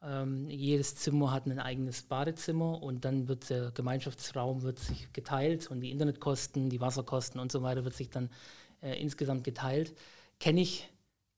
Ähm, 0.00 0.48
jedes 0.48 0.94
Zimmer 0.94 1.32
hat 1.32 1.46
ein 1.46 1.58
eigenes 1.58 2.02
Badezimmer 2.02 2.80
und 2.80 3.04
dann 3.04 3.26
wird 3.26 3.50
der 3.50 3.72
Gemeinschaftsraum 3.72 4.62
wird 4.62 4.78
sich 4.78 5.12
geteilt 5.12 5.68
und 5.68 5.80
die 5.80 5.90
Internetkosten, 5.90 6.70
die 6.70 6.80
Wasserkosten 6.80 7.40
und 7.40 7.50
so 7.50 7.62
weiter 7.62 7.84
wird 7.84 7.94
sich 7.94 8.08
dann 8.08 8.30
äh, 8.82 9.00
insgesamt 9.00 9.42
geteilt. 9.42 9.94
Kenne 10.38 10.60
ich, 10.60 10.88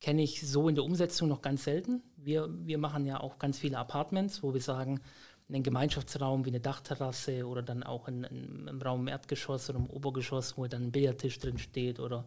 kenn 0.00 0.18
ich 0.18 0.46
so 0.46 0.68
in 0.68 0.74
der 0.74 0.84
Umsetzung 0.84 1.28
noch 1.28 1.40
ganz 1.40 1.64
selten. 1.64 2.02
Wir, 2.16 2.48
wir 2.50 2.76
machen 2.76 3.06
ja 3.06 3.20
auch 3.20 3.38
ganz 3.38 3.58
viele 3.58 3.78
Apartments, 3.78 4.42
wo 4.42 4.52
wir 4.52 4.60
sagen, 4.60 5.00
einen 5.48 5.62
Gemeinschaftsraum 5.62 6.44
wie 6.44 6.50
eine 6.50 6.60
Dachterrasse 6.60 7.46
oder 7.46 7.62
dann 7.62 7.82
auch 7.82 8.08
ein, 8.08 8.24
ein, 8.24 8.68
ein 8.68 8.82
Raum 8.82 9.02
im 9.02 9.08
Erdgeschoss 9.08 9.70
oder 9.70 9.78
im 9.78 9.88
Obergeschoss, 9.88 10.56
wo 10.58 10.66
dann 10.66 10.84
ein 10.84 10.92
Billardtisch 10.92 11.38
drin 11.38 11.58
steht 11.58 12.00
oder 12.00 12.26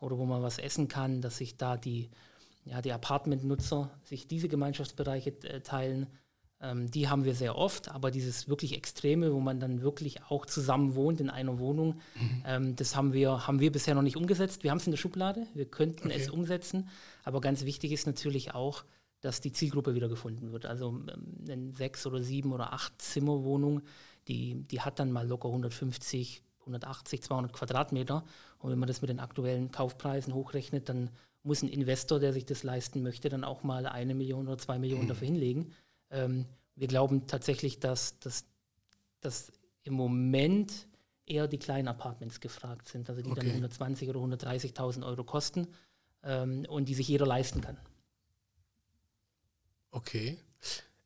oder 0.00 0.18
wo 0.18 0.24
man 0.24 0.42
was 0.42 0.58
essen 0.58 0.88
kann, 0.88 1.20
dass 1.20 1.38
sich 1.38 1.56
da 1.56 1.76
die, 1.76 2.10
ja, 2.64 2.82
die 2.82 2.92
Apartmentnutzer 2.92 3.90
sich 4.04 4.26
diese 4.26 4.48
Gemeinschaftsbereiche 4.48 5.30
äh, 5.44 5.60
teilen. 5.60 6.06
Ähm, 6.60 6.90
die 6.90 7.08
haben 7.08 7.24
wir 7.24 7.34
sehr 7.34 7.56
oft, 7.56 7.88
aber 7.90 8.10
dieses 8.10 8.48
wirklich 8.48 8.76
Extreme, 8.76 9.32
wo 9.32 9.40
man 9.40 9.60
dann 9.60 9.80
wirklich 9.80 10.24
auch 10.24 10.44
zusammen 10.44 10.94
wohnt 10.94 11.20
in 11.20 11.30
einer 11.30 11.58
Wohnung, 11.58 12.00
mhm. 12.14 12.42
ähm, 12.46 12.76
das 12.76 12.96
haben 12.96 13.12
wir, 13.12 13.46
haben 13.46 13.60
wir 13.60 13.70
bisher 13.70 13.94
noch 13.94 14.02
nicht 14.02 14.16
umgesetzt. 14.16 14.64
Wir 14.64 14.70
haben 14.70 14.78
es 14.78 14.86
in 14.86 14.92
der 14.92 14.98
Schublade, 14.98 15.46
wir 15.54 15.66
könnten 15.66 16.08
okay. 16.08 16.16
es 16.16 16.30
umsetzen, 16.30 16.88
aber 17.24 17.40
ganz 17.40 17.64
wichtig 17.64 17.92
ist 17.92 18.06
natürlich 18.06 18.54
auch, 18.54 18.84
dass 19.20 19.40
die 19.40 19.52
Zielgruppe 19.52 19.94
wieder 19.94 20.08
gefunden 20.08 20.52
wird. 20.52 20.66
Also 20.66 20.88
ähm, 20.88 21.36
eine 21.48 21.72
sechs 21.72 22.06
oder 22.06 22.22
sieben 22.22 22.52
oder 22.52 22.72
acht 22.72 23.00
Zimmerwohnung, 23.00 23.82
die, 24.26 24.62
die 24.64 24.80
hat 24.80 24.98
dann 24.98 25.10
mal 25.10 25.26
locker 25.26 25.48
150, 25.48 26.42
180, 26.68 27.22
200 27.22 27.52
Quadratmeter. 27.52 28.24
Und 28.58 28.70
wenn 28.70 28.78
man 28.78 28.86
das 28.86 29.00
mit 29.00 29.10
den 29.10 29.20
aktuellen 29.20 29.70
Kaufpreisen 29.70 30.34
hochrechnet, 30.34 30.88
dann 30.88 31.10
muss 31.42 31.62
ein 31.62 31.68
Investor, 31.68 32.20
der 32.20 32.32
sich 32.32 32.44
das 32.44 32.62
leisten 32.62 33.02
möchte, 33.02 33.28
dann 33.28 33.44
auch 33.44 33.62
mal 33.62 33.86
eine 33.86 34.14
Million 34.14 34.46
oder 34.46 34.58
zwei 34.58 34.78
Millionen 34.78 35.04
mhm. 35.04 35.08
dafür 35.08 35.26
hinlegen. 35.26 35.72
Ähm, 36.10 36.46
wir 36.74 36.88
glauben 36.88 37.26
tatsächlich, 37.26 37.80
dass, 37.80 38.18
dass, 38.20 38.44
dass 39.20 39.52
im 39.82 39.94
Moment 39.94 40.86
eher 41.26 41.48
die 41.48 41.58
kleinen 41.58 41.88
Apartments 41.88 42.40
gefragt 42.40 42.88
sind, 42.88 43.08
also 43.08 43.22
die 43.22 43.30
okay. 43.30 43.60
dann 43.60 43.70
120.000 43.70 44.08
oder 44.10 44.20
130.000 44.20 45.04
Euro 45.04 45.24
kosten 45.24 45.68
ähm, 46.22 46.64
und 46.68 46.88
die 46.88 46.94
sich 46.94 47.08
jeder 47.08 47.26
leisten 47.26 47.60
kann. 47.60 47.78
Okay. 49.90 50.38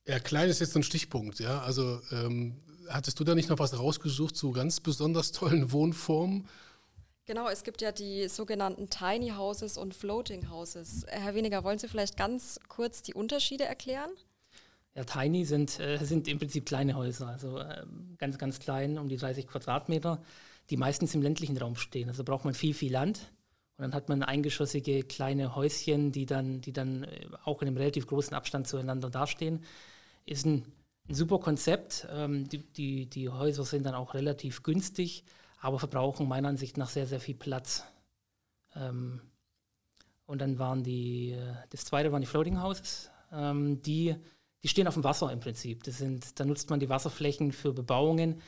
Ja, 0.07 0.19
klein 0.19 0.49
ist 0.49 0.61
jetzt 0.61 0.77
ein 0.77 0.83
Stichpunkt, 0.83 1.39
ja. 1.39 1.61
Also 1.61 2.01
ähm, 2.11 2.61
hattest 2.89 3.19
du 3.21 3.25
da 3.25 3.35
nicht 3.35 3.49
noch 3.49 3.59
was 3.59 3.79
rausgesucht 3.79 4.37
zu 4.37 4.53
ganz 4.53 4.81
besonders 4.81 5.33
tollen 5.33 5.73
Wohnformen? 5.73 6.49
Genau, 7.25 7.49
es 7.49 7.63
gibt 7.63 7.81
ja 7.83 7.93
die 7.93 8.29
sogenannten 8.29 8.91
Tiny 8.91 9.31
Houses 9.31 9.79
und 9.79 9.95
Floating 9.95 10.51
Houses. 10.51 11.07
Herr 11.09 11.35
Weniger, 11.35 11.63
wollen 11.63 11.79
Sie 11.79 11.89
vielleicht 11.89 12.17
ganz 12.17 12.59
kurz 12.69 13.03
die 13.03 13.15
Unterschiede 13.15 13.65
erklären? 13.65 14.11
Ja, 14.95 15.05
Tiny 15.05 15.45
sind, 15.45 15.79
äh, 15.79 15.99
sind 16.05 16.27
im 16.29 16.39
Prinzip 16.39 16.67
kleine 16.67 16.95
Häuser, 16.97 17.29
also 17.29 17.59
äh, 17.59 17.87
ganz, 18.19 18.39
ganz 18.39 18.59
klein, 18.59 18.99
um 18.99 19.09
die 19.09 19.17
30 19.17 19.47
Quadratmeter, 19.47 20.23
die 20.69 20.77
meistens 20.77 21.15
im 21.15 21.23
ländlichen 21.23 21.57
Raum 21.57 21.77
stehen. 21.77 22.09
Also 22.09 22.25
braucht 22.25 22.45
man 22.45 22.55
viel, 22.55 22.75
viel 22.75 22.93
Land. 22.93 23.31
Und 23.79 23.85
dann 23.85 23.95
hat 23.95 24.09
man 24.09 24.23
eingeschossige 24.23 25.03
kleine 25.03 25.55
Häuschen, 25.55 26.13
die 26.13 26.27
dann, 26.27 26.61
die 26.61 26.73
dann 26.73 27.05
äh, 27.05 27.27
auch 27.45 27.63
in 27.63 27.69
einem 27.69 27.77
relativ 27.77 28.07
großen 28.07 28.35
Abstand 28.35 28.67
zueinander 28.67 29.09
dastehen. 29.09 29.65
Ist 30.27 30.45
ein 30.45 30.67
ein 31.09 31.15
super 31.15 31.39
Konzept. 31.39 32.07
Ähm, 32.11 32.49
die, 32.49 32.59
die, 32.59 33.07
die 33.07 33.29
Häuser 33.29 33.65
sind 33.65 33.85
dann 33.85 33.95
auch 33.95 34.15
relativ 34.15 34.63
günstig, 34.63 35.25
aber 35.61 35.79
verbrauchen 35.79 36.29
meiner 36.29 36.49
Ansicht 36.49 36.77
nach 36.77 36.89
sehr, 36.89 37.07
sehr 37.07 37.21
viel 37.21 37.35
Platz. 37.35 37.85
Ähm, 38.75 39.21
und 40.27 40.41
dann 40.41 40.59
waren 40.59 40.83
die, 40.83 41.33
äh, 41.33 41.55
das 41.71 41.85
zweite 41.85 42.13
waren 42.13 42.21
die 42.21 42.27
Floating 42.27 42.61
Houses. 42.63 43.11
Ähm, 43.33 43.83
die, 43.83 44.17
die 44.63 44.69
stehen 44.69 44.87
auf 44.87 44.95
dem 44.95 45.05
Wasser 45.05 45.33
im 45.33 45.41
Prinzip. 45.41 45.83
Das 45.85 45.99
sind, 45.99 46.39
da 46.39 46.45
nutzt 46.45 46.71
man 46.71 46.81
die 46.81 46.89
Wasserflächen 46.89 47.53
für 47.53 47.73
Bebauungen. 47.73 48.41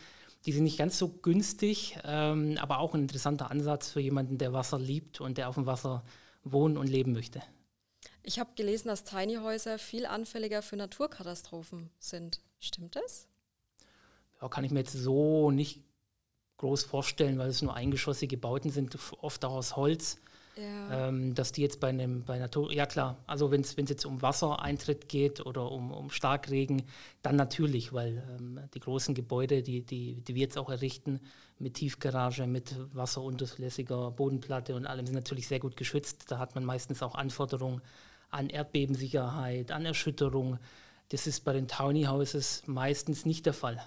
Die 0.47 0.53
sind 0.53 0.65
nicht 0.65 0.79
ganz 0.79 0.99
so 0.99 1.09
günstig, 1.09 1.99
ähm, 2.05 2.59
aber 2.61 2.79
auch 2.79 2.95
ein 2.95 3.03
interessanter 3.03 3.51
Ansatz 3.51 3.91
für 3.91 4.01
jemanden, 4.01 4.39
der 4.39 4.53
Wasser 4.53 4.79
liebt 4.79 5.21
und 5.21 5.39
der 5.39 5.49
auf 5.49 5.55
dem 5.55 5.67
Wasser 5.67 6.05
wohnen 6.43 6.77
und 6.77 6.89
leben 6.89 7.13
möchte. 7.13 7.41
Ich 8.27 8.39
habe 8.39 8.51
gelesen, 8.57 8.89
dass 8.89 9.05
Tiny 9.05 9.37
Häuser 9.37 9.79
viel 9.79 10.07
anfälliger 10.07 10.63
für 10.63 10.77
Naturkatastrophen 10.77 11.91
sind. 11.99 12.41
Stimmt 12.59 12.97
das? 12.97 13.29
Ja, 14.41 14.49
kann 14.49 14.65
ich 14.65 14.71
mir 14.71 14.81
jetzt 14.81 14.95
so 14.95 15.51
nicht 15.51 15.83
groß 16.57 16.85
vorstellen, 16.85 17.39
weil 17.39 17.51
es 17.51 17.61
nur 17.61 17.75
eingeschossige 17.75 18.39
Bauten 18.39 18.71
sind, 18.71 18.97
oft 19.21 19.45
auch 19.45 19.53
aus 19.53 19.77
Holz. 19.77 20.19
Ja. 20.57 21.09
Ähm, 21.09 21.35
dass 21.35 21.51
die 21.51 21.63
jetzt 21.63 21.81
bei 21.81 21.89
einem, 21.89 22.25
bei 22.25 22.39
Natur, 22.39 22.73
ja 22.73 22.87
klar, 22.87 23.19
also 23.27 23.51
wenn 23.51 23.63
es 23.63 23.75
jetzt 23.77 24.07
um 24.07 24.23
Wassereintritt 24.23 25.09
geht 25.09 25.45
oder 25.45 25.71
um, 25.71 25.91
um 25.91 26.11
Starkregen, 26.11 26.85
dann 27.23 27.35
natürlich, 27.35 27.93
weil 27.93 28.23
ähm, 28.39 28.61
die 28.73 28.79
großen 28.79 29.17
Gebäude, 29.17 29.63
die, 29.63 29.83
die, 29.83 30.21
die 30.21 30.35
wir 30.37 30.43
jetzt 30.43 30.57
auch 30.57 30.71
errichten, 30.71 31.21
mit 31.59 31.75
Tiefgarage, 31.75 32.47
mit 32.47 32.77
wasserunterlässiger 32.95 34.13
Bodenplatte 34.13 34.77
und 34.77 34.87
allem, 34.87 35.07
sind 35.07 35.17
natürlich 35.17 35.49
sehr 35.49 35.61
gut 35.61 35.77
geschützt. 35.77 36.27
Da 36.29 36.39
hat 36.39 36.55
man 36.55 36.65
meistens 36.65 37.03
auch 37.03 37.17
Anforderungen 37.17 37.83
an 38.35 38.49
Erdbebensicherheit, 38.49 39.71
an 39.71 39.87
Erschütterung. 39.87 40.59
Das 41.09 41.27
ist 41.27 41.45
bei 41.45 41.53
den 41.53 41.69
Tiny 41.69 42.05
Houses 42.05 42.63
meistens 42.67 43.25
nicht 43.25 43.47
der 43.47 43.55
Fall. 43.55 43.83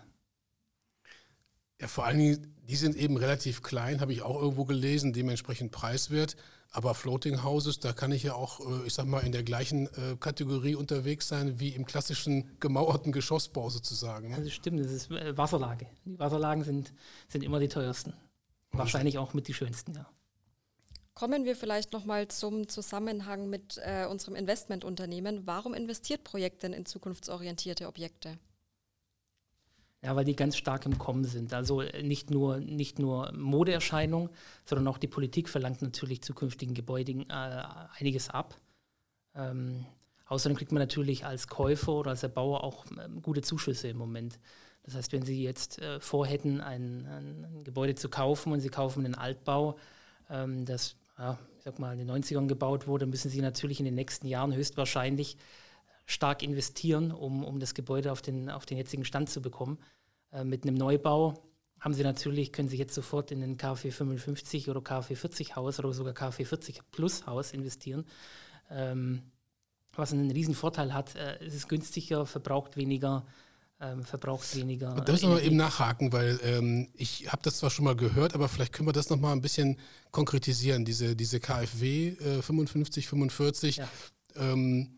Ja, 1.79 1.87
vor 1.87 2.05
allen 2.05 2.17
Dingen, 2.17 2.55
die 2.67 2.75
sind 2.75 2.95
eben 2.95 3.17
relativ 3.17 3.61
klein, 3.61 4.01
habe 4.01 4.11
ich 4.13 4.23
auch 4.23 4.41
irgendwo 4.41 4.65
gelesen, 4.65 5.13
dementsprechend 5.13 5.71
preiswert. 5.71 6.35
Aber 6.71 6.93
Floating 6.95 7.43
Houses, 7.43 7.79
da 7.79 7.93
kann 7.93 8.11
ich 8.11 8.23
ja 8.23 8.33
auch, 8.33 8.59
äh, 8.59 8.87
ich 8.87 8.93
sag 8.93 9.05
mal, 9.05 9.21
in 9.21 9.31
der 9.31 9.43
gleichen 9.43 9.87
äh, 9.87 10.17
Kategorie 10.19 10.75
unterwegs 10.75 11.27
sein 11.27 11.59
wie 11.59 11.69
im 11.69 11.85
klassischen 11.85 12.57
gemauerten 12.59 13.11
Geschossbau 13.11 13.69
sozusagen. 13.69 14.29
Ne? 14.29 14.43
Das 14.43 14.53
stimmt, 14.53 14.79
das 14.79 14.91
ist 14.91 15.11
äh, 15.11 15.37
Wasserlage. 15.37 15.87
Die 16.05 16.19
Wasserlagen 16.19 16.63
sind, 16.63 16.93
sind 17.29 17.43
immer 17.43 17.59
die 17.59 17.69
teuersten. 17.69 18.13
Wahrscheinlich 18.71 19.17
auch 19.17 19.33
mit 19.33 19.47
die 19.47 19.53
schönsten, 19.53 19.93
ja. 19.93 20.07
Kommen 21.17 21.45
wir 21.45 21.55
vielleicht 21.55 21.93
nochmal 21.93 22.27
zum 22.27 22.69
Zusammenhang 22.69 23.49
mit 23.49 23.81
äh, 23.83 24.05
unserem 24.05 24.35
Investmentunternehmen. 24.35 25.47
Warum 25.47 25.73
investiert 25.73 26.23
Projekt 26.23 26.61
denn 26.61 26.73
in 26.73 26.85
zukunftsorientierte 26.85 27.87
Objekte? 27.87 28.37
Ja, 30.03 30.15
weil 30.15 30.25
die 30.25 30.35
ganz 30.35 30.57
stark 30.57 30.85
im 30.85 30.99
Kommen 30.99 31.23
sind. 31.23 31.55
Also 31.55 31.81
äh, 31.81 32.03
nicht 32.03 32.29
nur, 32.29 32.59
nicht 32.59 32.99
nur 32.99 33.31
Modeerscheinung, 33.31 34.29
sondern 34.63 34.87
auch 34.89 34.99
die 34.99 35.07
Politik 35.07 35.49
verlangt 35.49 35.81
natürlich 35.81 36.21
zukünftigen 36.21 36.75
Gebäuden 36.75 37.27
äh, 37.31 37.63
einiges 37.97 38.29
ab. 38.29 38.53
Ähm, 39.33 39.87
außerdem 40.27 40.55
kriegt 40.55 40.71
man 40.71 40.83
natürlich 40.83 41.25
als 41.25 41.47
Käufer 41.47 41.93
oder 41.93 42.11
als 42.11 42.21
Erbauer 42.21 42.63
auch 42.63 42.85
ähm, 43.03 43.23
gute 43.23 43.41
Zuschüsse 43.41 43.87
im 43.87 43.97
Moment. 43.97 44.37
Das 44.83 44.93
heißt, 44.93 45.11
wenn 45.13 45.23
Sie 45.23 45.41
jetzt 45.41 45.79
äh, 45.79 45.99
vorhätten, 45.99 46.61
ein, 46.61 47.07
ein, 47.07 47.63
Gebäude 47.63 47.95
zu 47.95 48.07
kaufen 48.07 48.53
und 48.53 48.59
Sie 48.59 48.69
kaufen 48.69 49.03
einen 49.03 49.15
Altbau, 49.15 49.79
ähm, 50.29 50.63
das, 50.65 50.95
ja, 51.17 51.37
ich 51.57 51.63
sag 51.63 51.79
mal, 51.79 51.97
in 51.97 52.05
den 52.05 52.23
90ern 52.23 52.47
gebaut 52.47 52.87
wurde, 52.87 53.05
müssen 53.05 53.29
Sie 53.29 53.41
natürlich 53.41 53.79
in 53.79 53.85
den 53.85 53.95
nächsten 53.95 54.27
Jahren 54.27 54.53
höchstwahrscheinlich 54.53 55.37
stark 56.05 56.41
investieren, 56.41 57.11
um, 57.11 57.43
um 57.43 57.59
das 57.59 57.73
Gebäude 57.73 58.11
auf 58.11 58.21
den, 58.21 58.49
auf 58.49 58.65
den 58.65 58.77
jetzigen 58.77 59.05
Stand 59.05 59.29
zu 59.29 59.41
bekommen. 59.41 59.77
Äh, 60.31 60.43
mit 60.43 60.63
einem 60.63 60.75
Neubau 60.75 61.43
haben 61.79 61.93
Sie 61.93 62.03
natürlich, 62.03 62.53
können 62.53 62.69
Sie 62.69 62.77
jetzt 62.77 62.93
sofort 62.93 63.31
in 63.31 63.43
ein 63.43 63.57
KfW 63.57 63.91
55 63.91 64.69
oder 64.69 64.81
KfW 64.81 65.15
40 65.15 65.55
Haus 65.55 65.79
oder 65.79 65.93
sogar 65.93 66.13
KfW 66.13 66.45
40 66.45 66.81
Plus 66.91 67.27
Haus 67.27 67.51
investieren. 67.51 68.05
Ähm, 68.69 69.23
was 69.93 70.13
einen 70.13 70.31
riesen 70.31 70.53
Vorteil 70.53 70.93
hat, 70.93 71.15
äh, 71.15 71.37
es 71.43 71.55
ist 71.55 71.67
günstiger, 71.67 72.25
verbraucht 72.25 72.77
weniger, 72.77 73.25
ähm, 73.79 74.03
verbraucht 74.03 74.55
weniger. 74.55 74.93
Da 74.95 75.11
müssen 75.11 75.29
wir 75.29 75.41
eben 75.41 75.55
nachhaken, 75.55 76.11
weil 76.11 76.39
ähm, 76.43 76.89
ich 76.95 77.31
habe 77.31 77.41
das 77.43 77.57
zwar 77.57 77.69
schon 77.69 77.85
mal 77.85 77.95
gehört, 77.95 78.33
aber 78.33 78.49
vielleicht 78.49 78.73
können 78.73 78.87
wir 78.87 78.93
das 78.93 79.09
noch 79.09 79.19
mal 79.19 79.31
ein 79.31 79.41
bisschen 79.41 79.77
konkretisieren, 80.11 80.83
diese, 80.83 81.15
diese 81.15 81.39
KfW 81.39 82.09
äh, 82.09 82.41
55, 82.41 83.07
45. 83.07 83.77
Ja. 83.77 83.87
Ähm, 84.35 84.97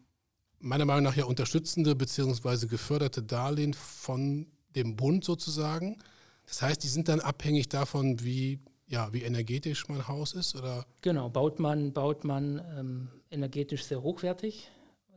meiner 0.60 0.86
Meinung 0.86 1.04
nach 1.04 1.16
ja 1.16 1.26
unterstützende 1.26 1.96
bzw. 1.96 2.68
geförderte 2.68 3.24
Darlehen 3.24 3.74
von 3.74 4.48
dem 4.76 4.96
Bund 4.96 5.24
sozusagen. 5.24 5.98
Das 6.46 6.62
heißt, 6.62 6.84
die 6.84 6.88
sind 6.88 7.10
dann 7.10 7.20
abhängig 7.20 7.70
davon, 7.70 8.24
wie, 8.24 8.60
ja, 8.88 9.12
wie 9.14 9.24
energetisch 9.24 9.88
mein 9.88 10.08
Haus 10.08 10.34
ist? 10.34 10.56
Oder? 10.56 10.86
Genau, 11.02 11.30
baut 11.30 11.60
man, 11.60 11.94
baut 11.94 12.24
man 12.24 12.62
ähm, 12.78 13.10
energetisch 13.30 13.84
sehr 13.84 14.02
hochwertig, 14.02 14.70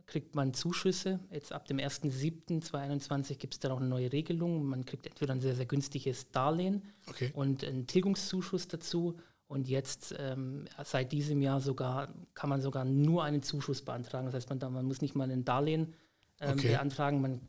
kriegt 0.05 0.35
man 0.35 0.53
Zuschüsse. 0.53 1.19
Jetzt 1.31 1.53
ab 1.53 1.65
dem 1.65 1.77
1.7.2021 1.77 3.37
gibt 3.37 3.53
es 3.53 3.59
dann 3.59 3.71
auch 3.71 3.79
eine 3.79 3.87
neue 3.87 4.11
Regelung. 4.11 4.65
Man 4.65 4.85
kriegt 4.85 5.07
entweder 5.07 5.33
ein 5.33 5.41
sehr, 5.41 5.55
sehr 5.55 5.65
günstiges 5.65 6.31
Darlehen 6.31 6.83
okay. 7.07 7.31
und 7.33 7.63
einen 7.63 7.87
Tilgungszuschuss 7.87 8.67
dazu 8.67 9.17
und 9.47 9.67
jetzt 9.67 10.15
ähm, 10.17 10.65
seit 10.83 11.11
diesem 11.11 11.41
Jahr 11.41 11.61
sogar 11.61 12.13
kann 12.33 12.49
man 12.49 12.61
sogar 12.61 12.85
nur 12.85 13.23
einen 13.23 13.43
Zuschuss 13.43 13.83
beantragen. 13.83 14.25
Das 14.25 14.33
heißt, 14.33 14.49
man, 14.49 14.73
man 14.73 14.85
muss 14.85 15.01
nicht 15.01 15.15
mal 15.15 15.29
ein 15.29 15.45
Darlehen 15.45 15.93
ähm, 16.39 16.53
okay. 16.53 16.69
beantragen. 16.69 17.21
Man, 17.21 17.41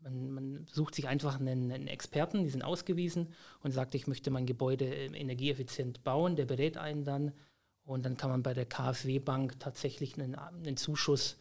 man, 0.00 0.30
man, 0.30 0.66
sucht 0.70 0.94
sich 0.94 1.08
einfach 1.08 1.40
einen, 1.40 1.72
einen, 1.72 1.88
Experten, 1.88 2.44
die 2.44 2.50
sind 2.50 2.62
ausgewiesen 2.62 3.28
und 3.62 3.72
sagt, 3.72 3.94
ich 3.94 4.06
möchte 4.06 4.30
mein 4.30 4.46
Gebäude 4.46 4.84
ähm, 4.84 5.14
energieeffizient 5.14 6.04
bauen. 6.04 6.36
Der 6.36 6.44
berät 6.44 6.76
einen 6.76 7.04
dann 7.04 7.32
und 7.84 8.04
dann 8.04 8.16
kann 8.16 8.30
man 8.30 8.44
bei 8.44 8.54
der 8.54 8.66
KfW-Bank 8.66 9.58
tatsächlich 9.58 10.16
einen, 10.16 10.36
einen 10.36 10.76
Zuschuss, 10.76 11.36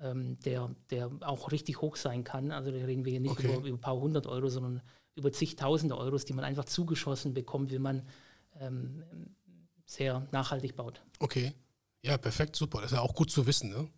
ähm, 0.00 0.38
der, 0.40 0.74
der 0.90 1.10
auch 1.20 1.52
richtig 1.52 1.80
hoch 1.80 1.96
sein 1.96 2.24
kann. 2.24 2.50
Also 2.52 2.70
da 2.70 2.78
reden 2.78 3.04
wir 3.04 3.12
hier 3.12 3.20
nicht 3.20 3.32
okay. 3.32 3.46
über, 3.46 3.66
über 3.66 3.68
ein 3.68 3.80
paar 3.80 3.96
hundert 3.96 4.26
Euro, 4.26 4.48
sondern 4.48 4.82
über 5.14 5.32
zigtausende 5.32 5.96
Euros, 5.96 6.24
die 6.24 6.32
man 6.32 6.44
einfach 6.44 6.64
zugeschossen 6.64 7.34
bekommt, 7.34 7.72
wenn 7.72 7.82
man 7.82 8.08
ähm, 8.60 9.02
sehr 9.84 10.26
nachhaltig 10.32 10.76
baut. 10.76 11.02
Okay. 11.18 11.52
Ja, 12.04 12.16
perfekt, 12.16 12.54
super. 12.54 12.80
Das 12.80 12.92
ist 12.92 12.96
ja 12.96 13.02
auch 13.02 13.14
gut 13.14 13.30
zu 13.30 13.46
wissen, 13.46 13.70
ne? 13.70 13.88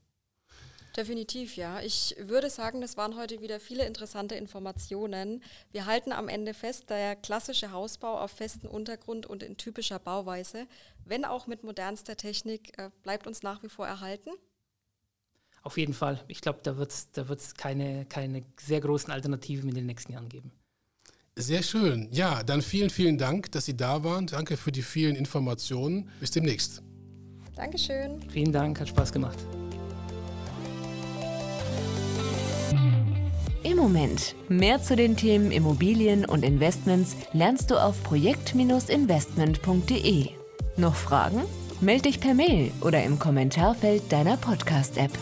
Definitiv, 0.97 1.57
ja. 1.57 1.81
Ich 1.83 2.17
würde 2.19 2.51
sagen, 2.51 2.81
das 2.81 2.97
waren 2.97 3.17
heute 3.17 3.41
wieder 3.41 3.61
viele 3.61 3.87
interessante 3.87 4.35
Informationen. 4.35 5.43
Wir 5.71 5.87
halten 5.87 6.11
am 6.11 6.29
Ende 6.29 6.53
fest, 6.53 6.91
der 6.91 7.15
klassische 7.15 7.71
Hausbau 7.71 8.19
auf 8.19 8.33
festem 8.33 8.69
Untergrund 8.69 9.25
und 9.27 9.45
in 9.45 9.57
typischer 9.57 10.01
Bauweise, 10.01 10.67
wenn 11.05 11.25
auch 11.25 11.47
mit 11.47 11.63
modernster 11.63 12.17
Technik, 12.17 12.77
äh, 12.79 12.91
bleibt 13.03 13.29
uns 13.29 13.43
nach 13.43 13.63
wie 13.63 13.69
vor 13.69 13.87
erhalten. 13.87 14.31
Auf 15.62 15.77
jeden 15.77 15.92
Fall. 15.92 16.20
Ich 16.29 16.40
glaube, 16.40 16.61
da 16.62 16.79
wird 16.79 16.90
es 16.90 17.11
da 17.12 17.29
wird's 17.29 17.55
keine, 17.55 18.07
keine 18.07 18.42
sehr 18.59 18.81
großen 18.81 19.12
Alternativen 19.12 19.68
in 19.68 19.75
den 19.75 19.87
nächsten 19.87 20.12
Jahren 20.12 20.29
geben. 20.29 20.53
Sehr 21.37 21.62
schön. 21.62 22.09
Ja, 22.11 22.42
dann 22.42 22.61
vielen, 22.61 22.90
vielen 22.90 23.18
Dank, 23.18 23.53
dass 23.53 23.66
Sie 23.66 23.77
da 23.77 24.03
waren. 24.05 24.27
Danke 24.27 24.57
für 24.57 24.73
die 24.73 24.83
vielen 24.83 25.16
Informationen. 25.16 26.11
Bis 26.18 26.31
demnächst. 26.31 26.83
Dankeschön. 27.55 28.23
Vielen 28.31 28.53
Dank, 28.53 28.81
hat 28.81 28.88
Spaß 28.88 29.12
gemacht. 29.12 29.38
Im 33.62 33.77
Moment. 33.77 34.35
Mehr 34.49 34.83
zu 34.83 34.96
den 34.96 35.16
Themen 35.16 35.53
Immobilien 35.53 36.25
und 36.25 36.42
Investments 36.42 37.14
lernst 37.33 37.70
du 37.70 37.77
auf 37.77 38.03
projekt-investment.de. 38.03 40.31
Noch 40.77 40.94
Fragen? 40.94 41.42
Meld 41.81 42.05
dich 42.05 42.21
per 42.21 42.35
Mail 42.35 42.73
oder 42.83 43.03
im 43.03 43.19
Kommentarfeld 43.19 44.12
deiner 44.12 44.37
Podcast-App. 44.37 45.12